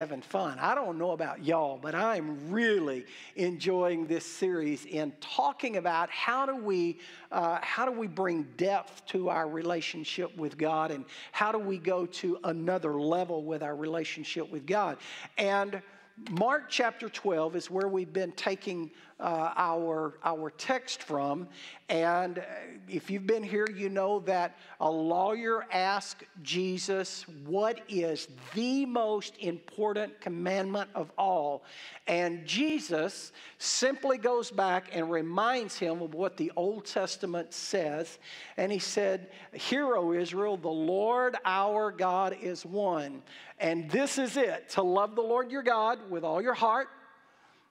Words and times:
having 0.00 0.22
fun. 0.22 0.56
I 0.60 0.76
don't 0.76 0.96
know 0.96 1.10
about 1.10 1.44
y'all, 1.44 1.76
but 1.76 1.92
I'm 1.92 2.52
really 2.52 3.04
enjoying 3.34 4.06
this 4.06 4.24
series 4.24 4.84
in 4.84 5.12
talking 5.20 5.76
about 5.76 6.08
how 6.08 6.46
do 6.46 6.54
we 6.54 7.00
uh, 7.32 7.58
how 7.62 7.84
do 7.84 7.90
we 7.90 8.06
bring 8.06 8.46
depth 8.56 9.04
to 9.06 9.28
our 9.28 9.48
relationship 9.48 10.36
with 10.36 10.56
God 10.56 10.92
and 10.92 11.04
how 11.32 11.50
do 11.50 11.58
we 11.58 11.78
go 11.78 12.06
to 12.06 12.38
another 12.44 13.00
level 13.00 13.42
with 13.42 13.60
our 13.64 13.74
relationship 13.74 14.48
with 14.52 14.66
God. 14.66 14.98
And 15.36 15.82
Mark 16.30 16.64
chapter 16.68 17.08
12 17.08 17.56
is 17.56 17.70
where 17.70 17.88
we've 17.88 18.12
been 18.12 18.32
taking 18.32 18.90
uh, 19.20 19.52
our, 19.56 20.18
our 20.24 20.50
text 20.50 21.02
from. 21.02 21.48
And 21.88 22.38
uh, 22.38 22.42
if 22.88 23.10
you've 23.10 23.26
been 23.26 23.42
here, 23.42 23.66
you 23.74 23.88
know 23.88 24.20
that 24.20 24.56
a 24.80 24.90
lawyer 24.90 25.66
asked 25.72 26.24
Jesus, 26.42 27.26
What 27.46 27.80
is 27.88 28.28
the 28.54 28.84
most 28.86 29.36
important 29.38 30.20
commandment 30.20 30.90
of 30.94 31.10
all? 31.16 31.64
And 32.06 32.46
Jesus 32.46 33.32
simply 33.58 34.18
goes 34.18 34.50
back 34.50 34.90
and 34.92 35.10
reminds 35.10 35.78
him 35.78 36.02
of 36.02 36.14
what 36.14 36.36
the 36.36 36.52
Old 36.56 36.84
Testament 36.84 37.52
says. 37.52 38.18
And 38.56 38.70
he 38.70 38.78
said, 38.78 39.30
Hear, 39.52 39.96
O 39.96 40.12
Israel, 40.12 40.56
the 40.56 40.68
Lord 40.68 41.36
our 41.44 41.90
God 41.90 42.36
is 42.40 42.64
one. 42.64 43.22
And 43.60 43.90
this 43.90 44.18
is 44.18 44.36
it 44.36 44.70
to 44.70 44.82
love 44.82 45.16
the 45.16 45.22
Lord 45.22 45.50
your 45.50 45.62
God 45.62 46.10
with 46.10 46.24
all 46.24 46.40
your 46.40 46.54
heart, 46.54 46.88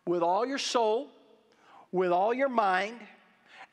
with 0.05 0.21
all 0.21 0.45
your 0.45 0.57
soul, 0.57 1.09
with 1.91 2.11
all 2.11 2.33
your 2.33 2.49
mind 2.49 2.99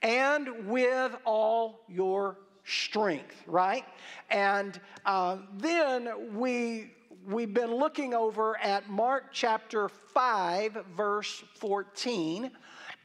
and 0.02 0.68
with 0.68 1.16
all 1.24 1.80
your 1.88 2.38
strength, 2.64 3.42
right? 3.46 3.84
And 4.30 4.78
uh, 5.04 5.38
then 5.56 6.36
we 6.36 6.90
we've 7.26 7.54
been 7.54 7.74
looking 7.74 8.12
over 8.12 8.58
at 8.58 8.90
Mark 8.90 9.32
chapter 9.32 9.88
5, 9.88 10.84
verse 10.94 11.42
14, 11.54 12.50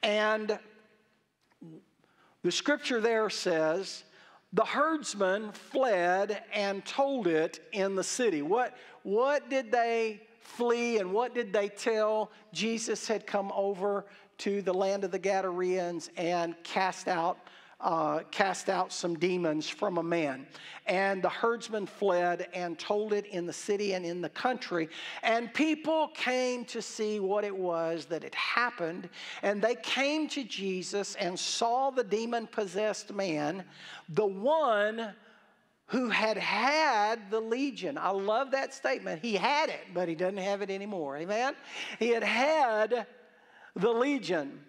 and 0.04 0.60
the 2.44 2.52
scripture 2.52 3.00
there 3.00 3.30
says, 3.30 4.04
the 4.52 4.66
herdsmen 4.66 5.52
fled 5.52 6.44
and 6.54 6.84
told 6.84 7.28
it 7.28 7.60
in 7.72 7.96
the 7.96 8.04
city. 8.04 8.42
What, 8.42 8.76
what 9.04 9.50
did 9.50 9.72
they 9.72 10.22
flee 10.40 10.98
and 10.98 11.12
what 11.12 11.34
did 11.34 11.54
they 11.54 11.70
tell? 11.70 12.32
Jesus 12.52 13.08
had 13.08 13.26
come 13.26 13.52
over 13.56 14.06
to 14.40 14.62
the 14.62 14.74
land 14.74 15.04
of 15.04 15.12
the 15.12 15.20
Gadarenes 15.20 16.10
and 16.18 16.56
cast 16.64 17.08
out, 17.08 17.38
uh, 17.82 18.22
cast 18.32 18.70
out 18.70 18.92
some 18.92 19.16
demons 19.18 19.70
from 19.70 19.98
a 19.98 20.04
man. 20.04 20.48
And 20.86 21.22
the 21.22 21.30
herdsmen 21.30 21.86
fled 21.86 22.48
and 22.54 22.80
told 22.80 23.14
it 23.14 23.26
in 23.28 23.46
the 23.46 23.54
city 23.54 23.94
and 23.94 24.06
in 24.06 24.22
the 24.22 24.30
country. 24.30 24.90
And 25.24 25.54
people 25.54 26.08
came 26.10 26.66
to 26.66 26.82
see 26.82 27.20
what 27.20 27.44
it 27.44 27.56
was 27.56 28.06
that 28.06 28.24
had 28.24 28.36
happened. 28.36 29.10
And 29.44 29.62
they 29.62 29.76
came 29.76 30.28
to 30.30 30.44
Jesus 30.44 31.16
and 31.16 31.38
saw 31.38 31.90
the 31.90 32.04
demon 32.04 32.48
possessed 32.48 33.14
man, 33.14 33.64
the 34.10 34.26
one 34.26 35.14
who 35.90 36.10
had 36.10 36.38
had 36.38 37.32
the 37.32 37.40
legion. 37.40 37.98
I 37.98 38.12
love 38.12 38.52
that 38.52 38.74
statement. 38.74 39.22
He 39.22 39.36
had 39.36 39.70
it, 39.70 39.82
but 39.94 40.08
he 40.08 40.16
doesn't 40.16 40.38
have 40.38 40.62
it 40.62 40.70
anymore. 40.70 41.18
Amen? 41.18 41.56
He 41.98 42.10
had 42.10 42.24
had 42.24 43.08
the 43.76 43.92
legion. 43.92 44.60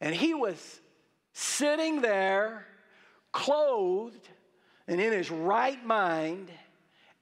And 0.00 0.14
he 0.14 0.32
was 0.32 0.80
sitting 1.32 2.00
there, 2.00 2.66
clothed 3.32 4.28
and 4.86 5.00
in 5.00 5.12
his 5.12 5.30
right 5.30 5.84
mind, 5.84 6.50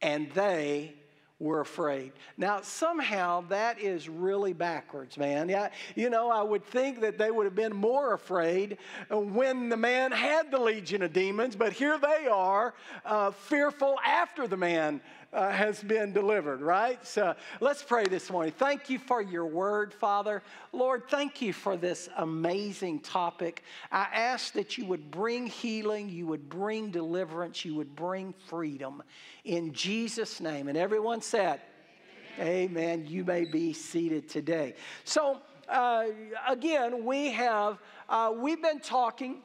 and 0.01 0.31
they 0.33 0.95
were 1.43 1.61
afraid. 1.61 2.13
Now, 2.37 2.61
somehow 2.63 3.45
that 3.49 3.81
is 3.81 4.09
really 4.09 4.53
backwards, 4.53 5.19
man. 5.19 5.49
Yeah, 5.49 5.71
you 5.97 6.09
know, 6.09 6.31
I 6.31 6.43
would 6.43 6.65
think 6.65 7.01
that 7.01 7.19
they 7.19 7.31
would 7.31 7.45
have 7.45 7.57
been 7.57 7.75
more 7.75 8.15
afraid 8.15 8.79
when 9.11 9.69
the 9.69 9.77
man 9.77 10.13
had 10.13 10.51
the 10.53 10.59
legion 10.59 11.03
of 11.03 11.13
demons, 11.13 11.57
but 11.57 11.73
here 11.73 11.99
they 11.99 12.29
are, 12.29 12.75
uh, 13.05 13.33
fearful 13.33 13.99
after 14.07 14.47
the 14.47 14.57
man 14.57 15.01
uh, 15.33 15.51
has 15.51 15.83
been 15.83 16.13
delivered, 16.13 16.61
right? 16.61 17.05
So 17.07 17.35
let's 17.61 17.83
pray 17.83 18.05
this 18.05 18.31
morning. 18.31 18.53
Thank 18.57 18.91
you 18.91 18.99
for 18.99 19.23
your 19.23 19.47
word, 19.47 19.95
Father. 19.95 20.43
Lord, 20.73 21.09
thank 21.09 21.41
you 21.41 21.53
for 21.53 21.77
this 21.77 22.09
amazing 22.17 23.01
topic. 23.01 23.63
I 23.91 24.09
ask 24.13 24.53
that 24.55 24.77
you 24.77 24.85
would 24.87 25.11
bring 25.11 25.47
healing, 25.47 26.09
you 26.09 26.27
would 26.27 26.49
bring 26.49 26.91
deliverance, 26.91 27.65
you 27.65 27.75
would 27.77 27.97
bring 27.97 28.35
freedom 28.47 29.03
in 29.45 29.73
Jesus' 29.73 30.41
name. 30.41 30.69
And 30.69 30.77
everyone 30.77 31.23
said, 31.23 31.61
Amen. 32.39 32.49
Amen. 32.49 33.07
You 33.07 33.25
may 33.25 33.45
be 33.45 33.73
seated 33.73 34.29
today. 34.29 34.75
So, 35.05 35.41
uh, 35.69 36.07
again, 36.49 37.05
we 37.05 37.31
have 37.33 37.79
uh, 38.09 38.33
we've 38.37 38.61
been 38.61 38.81
talking 38.81 39.43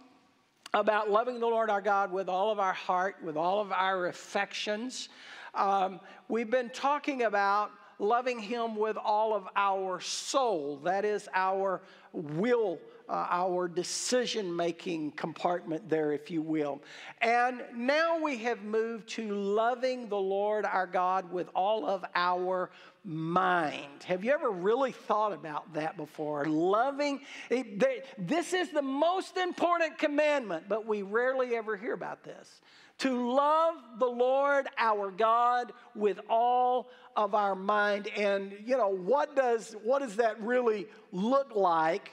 about 0.74 1.10
loving 1.10 1.40
the 1.40 1.48
Lord 1.48 1.70
our 1.70 1.82
God 1.82 2.12
with 2.12 2.28
all 2.30 2.52
of 2.52 2.60
our 2.60 2.74
heart, 2.74 3.16
with 3.24 3.38
all 3.38 3.62
of 3.62 3.72
our 3.72 4.08
affections. 4.08 5.10
Um, 5.58 6.00
we've 6.28 6.52
been 6.52 6.70
talking 6.70 7.24
about 7.24 7.72
loving 8.00 8.40
Him 8.40 8.76
with 8.76 8.96
all 8.96 9.34
of 9.34 9.48
our 9.56 10.00
soul. 10.00 10.80
That 10.84 11.04
is 11.04 11.28
our 11.34 11.82
will, 12.14 12.80
uh, 13.10 13.26
our 13.30 13.68
decision 13.68 14.56
making 14.56 15.12
compartment 15.12 15.90
there, 15.90 16.12
if 16.12 16.30
you 16.30 16.44
will. 16.44 16.82
And 17.22 17.64
now 17.76 18.22
we 18.22 18.38
have 18.40 18.62
moved 18.62 19.10
to 19.10 19.32
loving 19.34 20.10
the 20.10 20.18
Lord 20.18 20.64
our 20.64 20.86
God 20.86 21.32
with 21.32 21.50
all 21.56 21.88
of 21.88 22.06
our 22.14 22.70
mind. 23.04 24.04
Have 24.06 24.24
you 24.24 24.32
ever 24.32 24.52
really 24.52 24.92
thought 24.92 25.34
about 25.34 25.74
that 25.74 25.98
before? 25.98 26.46
Loving, 26.46 27.22
this 27.50 28.54
is 28.54 28.70
the 28.72 28.82
most 28.82 29.38
important 29.38 29.98
commandment, 29.98 30.66
but 30.70 30.86
we 30.86 31.02
rarely 31.02 31.56
ever 31.56 31.76
hear 31.76 31.94
about 31.94 32.24
this 32.24 32.62
to 33.00 33.32
love 33.34 33.76
the 34.00 34.08
Lord 34.08 34.68
our 34.78 35.12
God 35.12 35.74
with 35.96 36.20
all 36.30 36.90
of 37.16 37.36
our 37.36 37.56
mind. 37.56 38.08
And, 38.16 38.54
you 38.66 38.78
know, 38.78 38.90
what 38.90 39.36
does, 39.36 39.76
what 39.84 40.00
does 40.00 40.16
that 40.18 40.42
really 40.42 40.88
look 41.12 41.56
like 41.56 42.12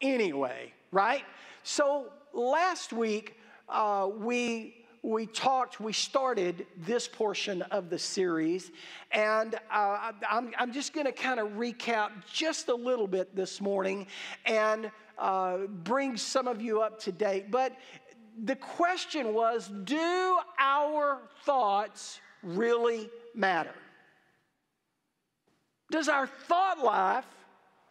anyway, 0.00 0.72
right? 0.90 1.24
So 1.62 2.06
last 2.32 2.92
week, 2.92 3.38
uh, 3.68 4.08
we 4.18 4.84
we 5.04 5.26
talked, 5.26 5.80
we 5.80 5.92
started 5.92 6.66
this 6.78 7.06
portion 7.06 7.60
of 7.60 7.90
the 7.90 7.98
series, 7.98 8.72
and 9.12 9.54
uh, 9.70 10.12
I'm, 10.30 10.50
I'm 10.58 10.72
just 10.72 10.94
going 10.94 11.04
to 11.04 11.12
kind 11.12 11.38
of 11.38 11.48
recap 11.48 12.10
just 12.32 12.68
a 12.68 12.74
little 12.74 13.06
bit 13.06 13.36
this 13.36 13.60
morning 13.60 14.06
and 14.46 14.90
uh, 15.18 15.58
bring 15.84 16.16
some 16.16 16.48
of 16.48 16.62
you 16.62 16.80
up 16.80 16.98
to 17.00 17.12
date. 17.12 17.50
But 17.50 17.76
the 18.42 18.56
question 18.56 19.34
was 19.34 19.68
do 19.68 20.38
our 20.58 21.20
thoughts 21.44 22.20
really 22.42 23.08
matter? 23.34 23.74
Does 25.90 26.08
our 26.08 26.26
thought 26.26 26.82
life 26.82 27.26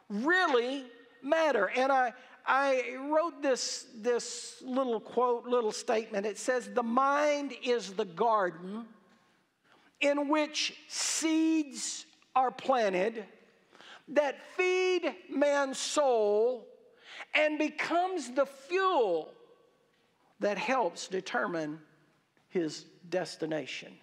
really 0.10 0.86
matter? 1.22 1.70
And 1.76 1.92
I, 1.92 2.14
I 2.46 2.98
wrote 3.10 3.42
this, 3.42 3.86
this 3.96 4.62
little 4.66 5.00
quote, 5.00 5.46
little 5.46 5.72
statement. 5.72 6.26
It 6.26 6.38
says, 6.38 6.70
The 6.74 6.84
mind 6.84 7.54
is 7.64 7.94
the 7.94 8.06
garden 8.06 8.86
in 10.02 10.28
which 10.28 10.78
seeds 10.90 12.06
are 12.36 12.52
planted 12.52 13.24
that 14.10 14.36
feed 14.58 15.16
man's 15.30 15.78
soul 15.78 16.68
and 17.34 17.58
becomes 17.58 18.32
the 18.32 18.46
fuel 18.46 19.34
that 20.44 20.58
helps 20.58 21.08
determine 21.08 21.80
his 22.50 22.86
destination. 23.10 23.94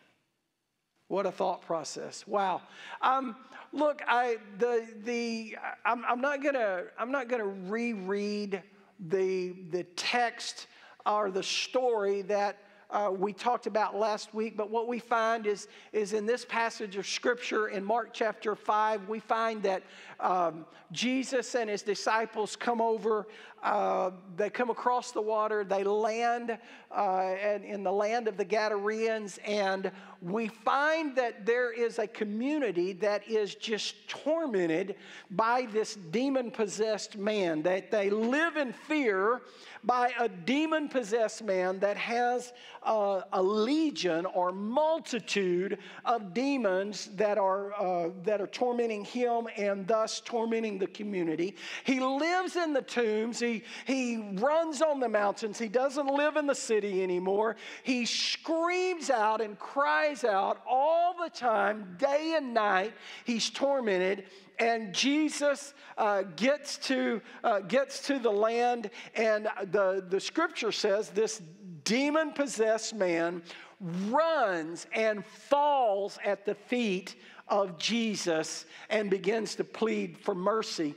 What 1.08 1.26
a 1.26 1.30
thought 1.30 1.60
process! 1.60 2.26
Wow. 2.26 2.62
Um, 3.02 3.36
look, 3.72 4.00
I 4.08 4.38
the 4.58 4.86
the 5.04 5.56
I'm, 5.84 6.02
I'm 6.06 6.22
not 6.22 6.42
gonna 6.42 6.84
I'm 6.98 7.12
not 7.12 7.28
gonna 7.28 7.44
reread 7.46 8.62
the 9.08 9.54
the 9.70 9.84
text 9.96 10.66
or 11.04 11.30
the 11.30 11.42
story 11.42 12.22
that 12.22 12.56
uh, 12.90 13.10
we 13.16 13.32
talked 13.32 13.66
about 13.66 13.96
last 13.96 14.34
week. 14.34 14.56
But 14.56 14.70
what 14.70 14.88
we 14.88 14.98
find 14.98 15.46
is, 15.46 15.68
is 15.92 16.12
in 16.12 16.26
this 16.26 16.44
passage 16.44 16.96
of 16.96 17.06
Scripture 17.06 17.68
in 17.68 17.84
Mark 17.84 18.10
chapter 18.12 18.54
5, 18.54 19.08
we 19.08 19.20
find 19.20 19.62
that 19.62 19.82
um, 20.18 20.64
Jesus 20.92 21.54
and 21.54 21.70
his 21.70 21.82
disciples 21.82 22.56
come 22.56 22.80
over, 22.80 23.26
uh, 23.62 24.10
they 24.36 24.48
come 24.48 24.70
across 24.70 25.12
the 25.12 25.20
water, 25.20 25.64
they 25.64 25.84
land 25.84 26.58
uh, 26.90 27.34
in 27.64 27.82
the 27.82 27.92
land 27.92 28.26
of 28.26 28.36
the 28.36 28.44
Gadarenes, 28.44 29.38
and 29.46 29.90
we 30.22 30.48
find 30.48 31.14
that 31.16 31.46
there 31.46 31.72
is 31.72 31.98
a 31.98 32.06
community 32.06 32.92
that 32.94 33.26
is 33.28 33.54
just 33.54 34.08
tormented 34.08 34.96
by 35.30 35.66
this 35.72 35.96
demon 36.10 36.50
possessed 36.50 37.16
man, 37.16 37.62
that 37.62 37.90
they 37.90 38.10
live 38.10 38.56
in 38.56 38.72
fear 38.72 39.42
by 39.84 40.12
a 40.18 40.28
demon 40.28 40.88
possessed 40.88 41.42
man 41.42 41.78
that 41.78 41.96
has 41.96 42.52
a 42.82 43.42
legion 43.42 44.26
or 44.26 44.52
multitude 44.52 45.78
of 46.04 46.32
demons 46.34 47.10
that 47.14 47.38
are, 47.38 47.72
uh, 47.74 48.10
that 48.24 48.40
are 48.40 48.46
tormenting 48.46 49.04
him 49.04 49.46
and 49.56 49.86
thus 49.86 50.20
tormenting 50.20 50.78
the 50.78 50.86
community. 50.88 51.54
He 51.84 52.00
lives 52.00 52.56
in 52.56 52.72
the 52.72 52.82
tombs, 52.82 53.40
he, 53.40 53.49
he 53.86 54.16
runs 54.34 54.82
on 54.82 55.00
the 55.00 55.08
mountains, 55.08 55.58
he 55.58 55.68
doesn't 55.68 56.06
live 56.06 56.36
in 56.36 56.46
the 56.46 56.54
city 56.54 57.02
anymore. 57.02 57.56
He 57.82 58.06
screams 58.06 59.10
out 59.10 59.40
and 59.40 59.58
cries 59.58 60.24
out 60.24 60.60
all 60.66 61.14
the 61.22 61.30
time, 61.30 61.96
day 61.98 62.34
and 62.36 62.54
night. 62.54 62.94
He's 63.24 63.50
tormented 63.50 64.24
and 64.60 64.94
Jesus 64.94 65.72
uh, 65.96 66.22
gets, 66.36 66.76
to, 66.76 67.22
uh, 67.42 67.60
gets 67.60 68.06
to 68.06 68.18
the 68.18 68.30
land, 68.30 68.90
and 69.14 69.48
the, 69.72 70.04
the 70.06 70.20
scripture 70.20 70.70
says 70.70 71.08
this 71.08 71.40
demon 71.84 72.32
possessed 72.32 72.94
man 72.94 73.42
runs 73.80 74.86
and 74.92 75.24
falls 75.24 76.18
at 76.24 76.44
the 76.44 76.54
feet 76.54 77.16
of 77.48 77.78
Jesus 77.78 78.66
and 78.90 79.10
begins 79.10 79.54
to 79.56 79.64
plead 79.64 80.18
for 80.18 80.34
mercy 80.34 80.94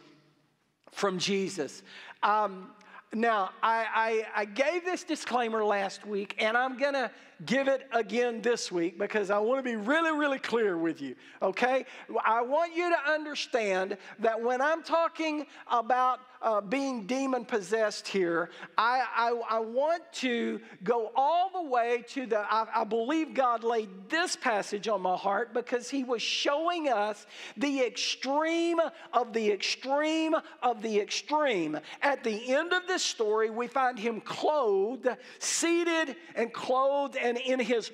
from 0.91 1.17
Jesus. 1.17 1.81
Um, 2.23 2.69
now, 3.13 3.51
I, 3.61 4.25
I, 4.35 4.41
I, 4.41 4.45
gave 4.45 4.85
this 4.85 5.03
disclaimer 5.03 5.63
last 5.63 6.05
week, 6.05 6.35
and 6.39 6.57
I'm 6.57 6.77
going 6.77 6.93
to 6.93 7.11
give 7.45 7.67
it 7.67 7.87
again 7.91 8.41
this 8.41 8.71
week 8.71 8.97
because 8.97 9.29
I 9.29 9.39
want 9.39 9.59
to 9.59 9.63
be 9.63 9.75
really, 9.75 10.17
really 10.17 10.39
clear 10.39 10.77
with 10.77 11.01
you, 11.01 11.15
okay? 11.41 11.85
I 12.25 12.41
want 12.41 12.75
you 12.75 12.89
to 12.89 13.11
understand 13.11 13.97
that 14.19 14.41
when 14.41 14.61
I'm 14.61 14.83
talking 14.83 15.45
about 15.69 16.19
uh, 16.43 16.59
being 16.59 17.05
demon 17.05 17.45
possessed 17.45 18.05
here, 18.05 18.49
I, 18.77 19.05
I, 19.15 19.57
I, 19.57 19.59
want 19.59 20.03
to 20.15 20.59
go 20.83 21.09
all 21.15 21.49
the 21.53 21.69
way 21.69 22.03
to 22.09 22.25
the, 22.25 22.39
I, 22.39 22.67
I 22.75 22.83
believe 22.83 23.33
God 23.33 23.63
laid 23.63 23.87
this 24.09 24.35
passage 24.35 24.89
on 24.89 25.01
my 25.01 25.15
heart 25.15 25.53
because 25.53 25.89
He 25.89 26.03
was 26.03 26.21
showing 26.21 26.89
us 26.89 27.25
the 27.55 27.81
extreme 27.81 28.81
of 29.13 29.31
the 29.31 29.51
extreme 29.51 30.35
of 30.61 30.81
the 30.81 30.99
extreme. 30.99 31.79
At 32.01 32.25
the 32.25 32.53
end 32.53 32.73
of 32.73 32.87
this 32.87 33.03
story, 33.03 33.49
we 33.49 33.67
find 33.67 33.97
Him 33.97 34.19
clothed, 34.19 35.07
seated 35.39 36.17
and 36.35 36.51
clothed 36.51 37.15
and 37.15 37.32
in 37.37 37.59
His 37.59 37.91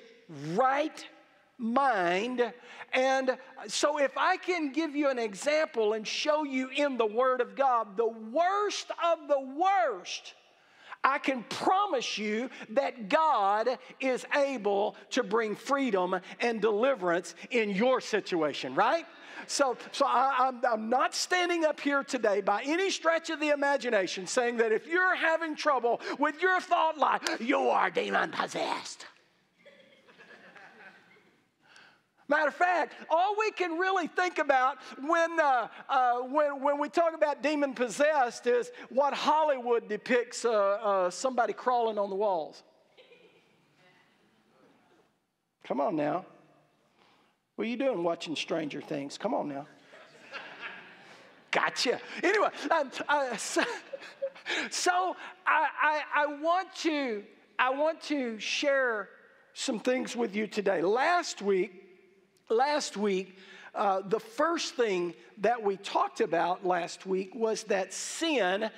right 0.54 1.06
mind. 1.58 2.52
And 2.92 3.36
so, 3.66 3.98
if 3.98 4.16
I 4.16 4.36
can 4.36 4.72
give 4.72 4.96
you 4.96 5.08
an 5.08 5.18
example 5.18 5.92
and 5.92 6.06
show 6.06 6.44
you 6.44 6.68
in 6.68 6.96
the 6.96 7.06
Word 7.06 7.40
of 7.40 7.54
God, 7.54 7.96
the 7.96 8.08
worst 8.08 8.90
of 9.04 9.28
the 9.28 9.40
worst. 9.40 10.34
I 11.02 11.18
can 11.18 11.44
promise 11.44 12.18
you 12.18 12.50
that 12.70 13.08
God 13.08 13.78
is 14.00 14.26
able 14.36 14.96
to 15.12 15.22
bring 15.22 15.56
freedom 15.56 16.20
and 16.40 16.60
deliverance 16.60 17.34
in 17.50 17.70
your 17.70 18.02
situation, 18.02 18.74
right? 18.74 19.06
So, 19.46 19.78
so 19.92 20.04
I, 20.06 20.52
am 20.64 20.90
not 20.90 21.14
standing 21.14 21.64
up 21.64 21.80
here 21.80 22.04
today 22.04 22.42
by 22.42 22.62
any 22.64 22.90
stretch 22.90 23.30
of 23.30 23.40
the 23.40 23.48
imagination 23.48 24.26
saying 24.26 24.58
that 24.58 24.72
if 24.72 24.86
you're 24.86 25.14
having 25.14 25.56
trouble 25.56 26.00
with 26.18 26.42
your 26.42 26.60
thought 26.60 26.98
life, 26.98 27.40
you 27.40 27.58
are 27.58 27.90
demon 27.90 28.30
possessed. 28.30 29.06
Matter 32.30 32.46
of 32.46 32.54
fact, 32.54 32.94
all 33.10 33.34
we 33.36 33.50
can 33.50 33.76
really 33.76 34.06
think 34.06 34.38
about 34.38 34.78
when, 35.04 35.40
uh, 35.40 35.66
uh, 35.88 36.18
when, 36.20 36.62
when 36.62 36.78
we 36.78 36.88
talk 36.88 37.12
about 37.12 37.42
demon 37.42 37.74
possessed 37.74 38.46
is 38.46 38.70
what 38.88 39.12
Hollywood 39.12 39.88
depicts 39.88 40.44
uh, 40.44 40.52
uh, 40.52 41.10
somebody 41.10 41.52
crawling 41.52 41.98
on 41.98 42.08
the 42.08 42.14
walls. 42.14 42.62
Come 45.64 45.80
on 45.80 45.96
now. 45.96 46.24
What 47.56 47.66
are 47.66 47.70
you 47.70 47.76
doing 47.76 48.04
watching 48.04 48.36
Stranger 48.36 48.80
Things? 48.80 49.18
Come 49.18 49.34
on 49.34 49.48
now. 49.48 49.66
Gotcha. 51.50 52.00
Anyway, 52.22 52.48
um, 52.70 52.92
uh, 53.08 53.36
so, 53.36 53.64
so 54.70 55.16
I, 55.44 55.68
I, 55.82 56.02
I, 56.14 56.26
want 56.40 56.72
to 56.76 57.24
I 57.58 57.70
want 57.70 58.00
to 58.02 58.38
share 58.38 59.08
some 59.52 59.80
things 59.80 60.14
with 60.14 60.36
you 60.36 60.46
today. 60.46 60.80
Last 60.80 61.42
week, 61.42 61.89
last 62.50 62.96
week, 62.96 63.36
uh, 63.74 64.02
the 64.08 64.20
first 64.20 64.74
thing 64.74 65.14
that 65.38 65.62
we 65.62 65.76
talked 65.76 66.20
about 66.20 66.66
last 66.66 67.06
week 67.06 67.34
was 67.34 67.62
that 67.64 67.92
sin 67.92 68.70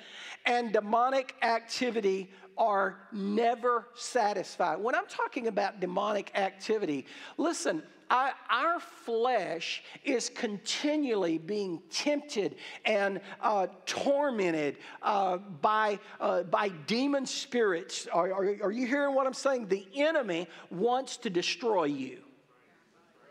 and 0.45 0.71
demonic 0.71 1.35
activity 1.41 2.29
are 2.57 2.99
never 3.11 3.87
satisfied. 3.95 4.79
When 4.79 4.93
I'm 4.93 5.07
talking 5.07 5.47
about 5.47 5.79
demonic 5.79 6.31
activity, 6.35 7.07
listen, 7.37 7.81
I, 8.09 8.33
our 8.51 8.79
flesh 8.79 9.81
is 10.03 10.29
continually 10.29 11.39
being 11.39 11.81
tempted 11.89 12.57
and 12.85 13.21
uh, 13.41 13.67
tormented 13.87 14.77
uh, 15.01 15.37
by, 15.37 15.97
uh, 16.19 16.43
by 16.43 16.69
demon 16.85 17.25
spirits. 17.25 18.07
Are, 18.13 18.31
are, 18.31 18.55
are 18.63 18.71
you 18.71 18.85
hearing 18.85 19.15
what 19.15 19.25
I'm 19.25 19.33
saying? 19.33 19.67
The 19.67 19.87
enemy 19.95 20.47
wants 20.69 21.17
to 21.17 21.31
destroy 21.31 21.85
you 21.85 22.19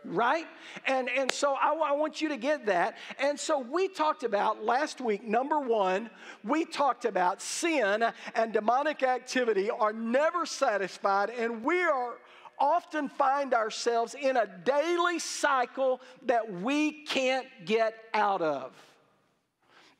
right? 0.05 0.45
And, 0.85 1.09
and 1.09 1.31
so 1.31 1.55
I, 1.59 1.73
want 1.93 2.21
you 2.21 2.29
to 2.29 2.37
get 2.37 2.65
that. 2.65 2.97
And 3.19 3.39
so 3.39 3.59
we 3.59 3.87
talked 3.87 4.23
about 4.23 4.63
last 4.63 4.99
week, 4.99 5.23
number 5.23 5.59
one, 5.59 6.09
we 6.43 6.65
talked 6.65 7.05
about 7.05 7.41
sin 7.41 8.03
and 8.35 8.53
demonic 8.53 9.03
activity 9.03 9.69
are 9.69 9.93
never 9.93 10.45
satisfied, 10.45 11.29
and 11.29 11.63
we 11.63 11.81
are 11.81 12.13
often 12.59 13.09
find 13.09 13.53
ourselves 13.53 14.15
in 14.19 14.37
a 14.37 14.47
daily 14.63 15.19
cycle 15.19 16.01
that 16.25 16.61
we 16.61 17.03
can't 17.03 17.47
get 17.65 17.95
out 18.13 18.41
of. 18.41 18.73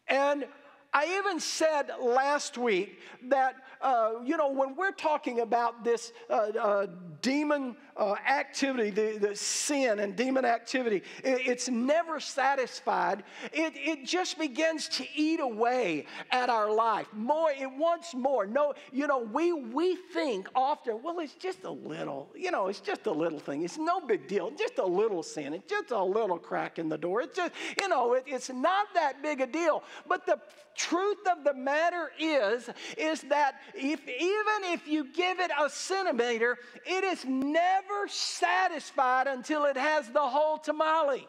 And 0.08 0.46
I 0.94 1.18
even 1.18 1.40
said 1.40 1.90
last 2.00 2.58
week 2.58 3.00
that 3.30 3.56
uh, 3.84 4.14
you 4.24 4.38
know, 4.38 4.50
when 4.50 4.76
we're 4.76 4.92
talking 4.92 5.42
about 5.42 5.84
this 5.84 6.14
uh, 6.30 6.52
uh, 6.60 6.88
demon 7.22 7.76
uh, 7.98 8.16
activity, 8.28 8.90
the, 8.90 9.18
the, 9.20 9.36
sin 9.36 10.00
and 10.00 10.16
demon 10.16 10.46
activity, 10.46 11.04
it, 11.22 11.42
it's 11.46 11.68
never 11.68 12.18
satisfied. 12.20 13.24
It, 13.52 13.74
it 13.76 14.06
just 14.06 14.40
begins 14.40 14.88
to 14.88 15.06
eat 15.16 15.42
away 15.42 16.06
at 16.32 16.50
our 16.50 16.74
life. 16.74 17.08
More, 17.12 17.52
it 17.52 17.70
wants 17.72 18.16
more. 18.16 18.48
No, 18.48 18.74
you 18.94 19.06
know, 19.06 19.20
we, 19.20 19.52
we 19.52 19.98
think 20.14 20.48
often, 20.56 21.02
well, 21.04 21.20
it's 21.20 21.36
just 21.36 21.66
a 21.66 21.72
little, 21.72 22.30
you 22.36 22.52
know, 22.52 22.68
it's 22.68 22.80
just 22.80 23.06
a 23.06 23.12
little 23.12 23.40
thing. 23.40 23.66
It's 23.66 23.78
no 23.78 24.00
big 24.00 24.30
deal. 24.30 24.50
Just 24.52 24.78
a 24.78 24.86
little 24.86 25.24
sin. 25.24 25.54
It's 25.54 25.70
just 25.70 25.92
a 25.92 26.04
little 26.04 26.38
crack 26.38 26.80
in 26.80 26.88
the 26.88 26.98
door. 26.98 27.22
It's 27.22 27.36
just, 27.36 27.52
you 27.82 27.90
know, 27.90 28.14
it, 28.14 28.24
it's 28.28 28.50
not 28.50 28.88
that 28.94 29.22
big 29.22 29.42
a 29.42 29.48
deal. 29.48 29.84
But 30.08 30.26
the 30.26 30.40
truth 30.84 31.28
of 31.32 31.44
the 31.44 31.54
matter 31.54 32.12
is, 32.20 32.70
is 32.98 33.22
that 33.24 33.56
if, 33.74 34.02
even 34.08 34.74
if 34.74 34.88
you 34.88 35.06
give 35.06 35.40
it 35.40 35.52
a 35.60 35.70
centimeter, 35.70 36.58
it 36.86 37.04
is 37.04 37.26
never 37.26 38.08
satisfied 38.08 39.28
until 39.28 39.66
it 39.66 39.78
has 39.78 40.10
the 40.10 40.20
whole 40.20 40.58
tamale. 40.58 41.28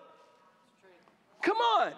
Come 1.43 1.57
on. 1.57 1.93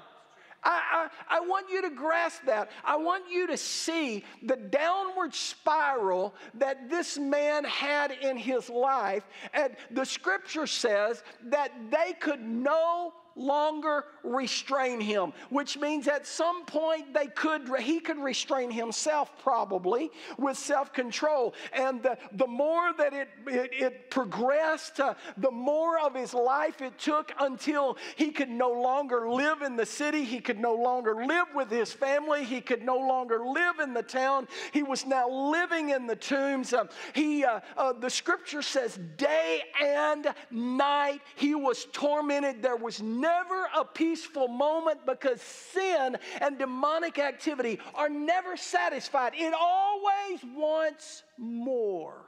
I, 0.62 1.08
I, 1.28 1.36
I, 1.36 1.40
want 1.40 1.70
you 1.70 1.80
to 1.82 1.90
grasp 1.90 2.42
that. 2.46 2.70
I 2.84 2.96
want 2.96 3.30
you 3.30 3.46
to 3.46 3.56
see 3.56 4.24
the 4.42 4.56
downward 4.56 5.32
spiral 5.32 6.34
that 6.54 6.90
this 6.90 7.18
man 7.18 7.62
had 7.64 8.10
in 8.10 8.36
his 8.36 8.68
life. 8.68 9.22
And 9.54 9.76
the 9.92 10.04
scripture 10.04 10.66
says 10.66 11.22
that 11.44 11.70
they 11.90 12.14
could 12.14 12.42
no 12.42 13.12
longer 13.36 14.04
restrain 14.24 15.00
him, 15.00 15.32
which 15.50 15.78
means 15.78 16.08
at 16.08 16.26
some 16.26 16.64
point 16.64 17.12
they 17.12 17.26
could, 17.26 17.68
he 17.80 18.00
could 18.00 18.18
restrain 18.18 18.70
himself 18.70 19.30
probably 19.42 20.10
with 20.38 20.56
self 20.56 20.92
control. 20.92 21.54
And 21.72 22.02
the, 22.02 22.16
the 22.32 22.46
more 22.46 22.92
that 22.94 23.12
it, 23.12 23.28
it, 23.46 23.70
it 23.72 24.10
progressed, 24.10 25.00
uh, 25.00 25.14
the 25.36 25.50
more 25.50 26.00
of 26.00 26.14
his 26.14 26.32
life 26.32 26.80
it 26.80 26.98
took 26.98 27.32
until 27.38 27.98
he 28.16 28.30
could 28.30 28.48
no 28.50 28.70
longer 28.70 29.28
live 29.28 29.62
in 29.62 29.76
the 29.76 29.86
city, 29.86 30.24
he 30.24 30.40
could 30.40 30.58
no 30.58 30.74
longer 30.74 31.26
live 31.26 31.48
with 31.54 31.70
his 31.70 31.92
family, 31.92 32.44
he 32.44 32.60
could 32.60 32.82
no 32.82 32.96
longer 32.96 33.44
live 33.44 33.78
in 33.80 33.92
the 33.92 34.02
town. 34.02 34.48
He 34.72 34.82
was 34.82 35.04
now 35.04 35.28
living 35.28 35.90
in 35.90 36.06
the 36.06 36.16
tombs. 36.16 36.72
Uh, 36.72 36.86
he, 37.14 37.44
uh 37.44 37.60
the 38.00 38.10
scripture 38.10 38.62
says, 38.62 38.98
day 39.16 39.62
and 39.82 40.34
night 40.50 41.20
he 41.34 41.54
was 41.54 41.86
tormented. 41.92 42.62
There 42.62 42.76
was 42.76 43.02
no 43.02 43.25
never 43.26 43.68
a 43.76 43.84
peaceful 43.84 44.48
moment 44.48 45.04
because 45.04 45.40
sin 45.40 46.16
and 46.40 46.58
demonic 46.58 47.18
activity 47.18 47.78
are 47.94 48.08
never 48.08 48.56
satisfied. 48.56 49.32
It 49.34 49.54
always 49.58 50.40
wants 50.56 51.22
more. 51.36 52.24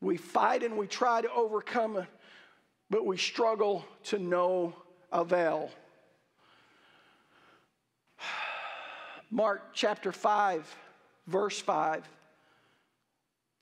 We 0.00 0.16
fight 0.16 0.62
and 0.62 0.76
we 0.76 0.86
try 0.86 1.20
to 1.22 1.30
overcome 1.32 2.06
but 2.92 3.06
we 3.06 3.16
struggle 3.16 3.86
to 4.04 4.18
no 4.18 4.74
avail. 5.10 5.70
Mark 9.30 9.72
chapter 9.72 10.12
5, 10.12 10.76
verse 11.26 11.58
5 11.58 12.06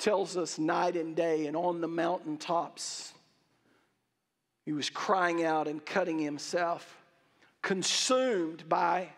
tells 0.01 0.37
us 0.37 0.59
night 0.59 0.97
and 0.97 1.15
day 1.15 1.47
and 1.47 1.57
on 1.57 1.81
the 1.81 1.89
mountaintops, 1.89 3.13
he 4.65 4.73
was 4.73 4.91
crying 4.91 5.45
out 5.45 5.69
and 5.69 5.85
cutting 5.85 6.19
himself, 6.19 6.97
consumed 7.63 8.69
by 8.69 9.09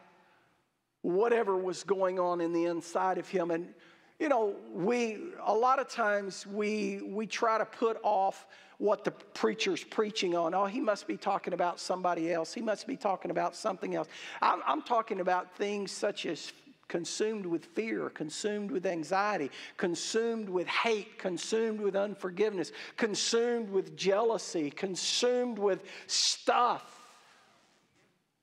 whatever 1.02 1.56
was 1.56 1.84
going 1.84 2.18
on 2.18 2.40
in 2.40 2.52
the 2.52 2.66
inside 2.66 3.18
of 3.18 3.28
him. 3.28 3.50
And 3.50 3.72
you 4.18 4.28
know, 4.28 4.54
we 4.72 5.18
a 5.44 5.52
lot 5.52 5.78
of 5.80 5.88
times 5.88 6.46
we 6.46 7.02
we 7.04 7.26
try 7.26 7.58
to 7.58 7.64
put 7.64 7.98
off 8.02 8.46
what 8.78 9.04
the 9.04 9.10
preacher's 9.10 9.84
preaching 9.84 10.36
on. 10.36 10.54
Oh, 10.54 10.66
he 10.66 10.80
must 10.80 11.06
be 11.06 11.16
talking 11.16 11.54
about 11.54 11.78
somebody 11.78 12.32
else. 12.32 12.52
He 12.52 12.60
must 12.60 12.86
be 12.86 12.96
talking 12.96 13.30
about 13.30 13.54
something 13.54 13.94
else. 13.94 14.08
I'm, 14.40 14.60
I'm 14.66 14.82
talking 14.82 15.20
about 15.20 15.54
things 15.56 15.92
such 15.92 16.26
as 16.26 16.52
consumed 16.92 17.46
with 17.46 17.64
fear, 17.64 18.10
consumed 18.10 18.70
with 18.70 18.84
anxiety, 18.84 19.50
consumed 19.78 20.46
with 20.46 20.66
hate, 20.66 21.18
consumed 21.18 21.80
with 21.80 21.96
unforgiveness, 21.96 22.70
consumed 22.98 23.70
with 23.70 23.96
jealousy, 23.96 24.70
consumed 24.70 25.58
with 25.58 25.84
stuff. 26.06 27.08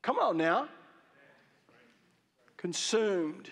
Come 0.01 0.17
on 0.17 0.37
now. 0.37 0.67
Consumed. 2.57 3.51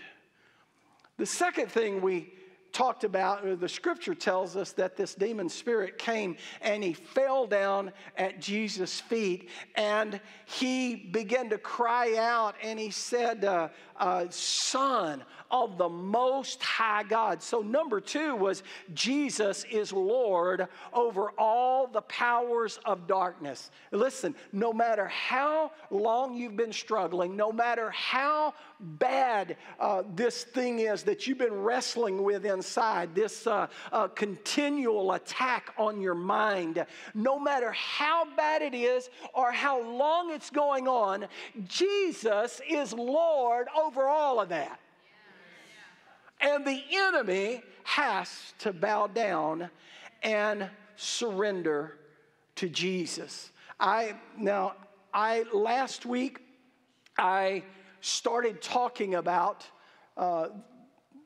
The 1.18 1.28
second 1.28 1.72
thing 1.72 2.02
we 2.02 2.34
talked 2.78 3.04
about, 3.04 3.60
the 3.60 3.68
scripture 3.68 4.14
tells 4.14 4.56
us 4.56 4.72
that 4.74 4.96
this 4.96 5.16
demon 5.16 5.50
spirit 5.50 5.98
came 5.98 6.36
and 6.62 6.84
he 6.84 6.94
fell 6.94 7.48
down 7.48 7.92
at 8.18 8.40
Jesus' 8.40 9.02
feet 9.02 9.50
and 9.74 10.22
he 10.46 10.96
began 10.96 11.50
to 11.50 11.58
cry 11.58 12.16
out 12.18 12.54
and 12.62 12.78
he 12.78 12.92
said, 12.92 13.44
uh, 13.44 13.70
uh, 14.00 14.26
Son 14.30 15.24
of 15.50 15.78
the 15.78 15.88
Most 15.88 16.62
High 16.62 17.04
God. 17.04 17.42
So, 17.42 17.62
number 17.62 18.02
two 18.02 18.36
was 18.36 18.64
Jesus 18.94 19.64
is 19.72 19.94
Lord 19.94 20.68
over 20.94 21.32
all 21.38 21.88
the 21.88 22.02
powers 22.02 22.80
of 22.86 23.08
darkness. 23.08 23.72
Listen, 23.92 24.36
no 24.52 24.74
matter 24.74 25.08
how 25.08 25.72
long 25.90 26.36
you've 26.36 26.58
been 26.58 26.74
struggling, 26.74 27.36
no 27.36 27.52
matter 27.52 27.90
how 27.92 28.54
bad 28.80 29.58
uh, 29.80 30.04
this 30.16 30.44
thing 30.44 30.80
is 30.80 31.04
that 31.04 31.26
you've 31.28 31.38
been 31.38 31.62
wrestling 31.62 32.24
with 32.24 32.46
inside, 32.46 32.67
this 32.76 33.48
uh, 33.48 33.68
uh, 33.92 34.08
continual 34.10 35.14
attack 35.14 35.74
on 35.78 36.02
your 36.02 36.16
mind, 36.16 36.86
no 37.14 37.40
matter 37.40 37.72
how 37.72 38.26
bad 38.36 38.62
it 38.62 38.74
is 38.74 39.10
or 39.34 39.52
how 39.52 39.82
long 39.82 40.32
it's 40.32 40.50
going 40.50 40.88
on, 40.88 41.28
Jesus 41.68 42.62
is 42.70 42.94
Lord 42.94 43.68
over 43.78 44.08
all 44.08 44.40
of 44.40 44.50
that. 44.50 44.80
And 46.40 46.66
the 46.66 46.82
enemy 46.92 47.64
has 47.84 48.54
to 48.60 48.72
bow 48.72 49.08
down 49.08 49.70
and 50.22 50.70
surrender 50.96 51.98
to 52.56 52.70
Jesus. 52.70 53.52
I 53.80 54.16
now 54.38 54.74
I 55.14 55.46
last 55.54 56.06
week 56.06 56.40
I 57.18 57.64
started 58.02 58.62
talking 58.62 59.16
about 59.16 59.66
uh, 60.16 60.50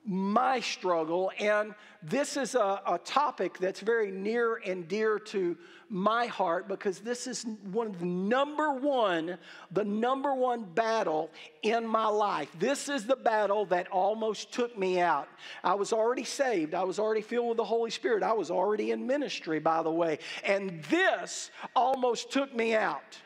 my 0.06 0.60
struggle, 0.60 1.32
and 1.40 1.76
this 2.02 2.36
is 2.36 2.56
a, 2.56 2.82
a, 2.88 3.00
topic 3.06 3.60
that's 3.60 3.82
very 3.82 4.10
near 4.10 4.56
and 4.66 4.88
dear 4.88 5.20
to 5.20 5.56
my 5.90 6.26
heart 6.26 6.68
because 6.68 7.00
this 7.00 7.28
is 7.28 7.46
one 7.72 7.88
of 7.88 8.00
the 8.00 8.06
number 8.06 8.72
one, 8.74 9.38
the 9.72 9.84
number 9.84 10.34
one 10.34 10.64
battle 10.64 11.30
in 11.62 11.86
my 11.86 12.08
life. 12.08 12.50
This 12.58 12.90
is 12.90 13.06
the 13.06 13.16
battle 13.16 13.66
that 13.66 13.88
almost 13.90 14.52
took 14.52 14.76
me 14.76 15.00
out. 15.00 15.28
I 15.64 15.76
was 15.76 15.94
already 15.94 16.24
saved, 16.24 16.74
I 16.74 16.84
was 16.84 16.98
already 16.98 17.22
filled 17.22 17.50
with 17.50 17.58
the 17.58 17.64
Holy 17.64 17.92
Spirit, 17.92 18.24
I 18.24 18.34
was 18.34 18.50
already 18.50 18.92
in 18.92 19.06
ministry, 19.06 19.60
by 19.60 19.84
the 19.84 19.92
way, 19.92 20.18
and 20.44 20.82
this 20.90 21.52
almost 21.76 22.32
took 22.32 22.56
me 22.56 22.76
out. 22.76 23.20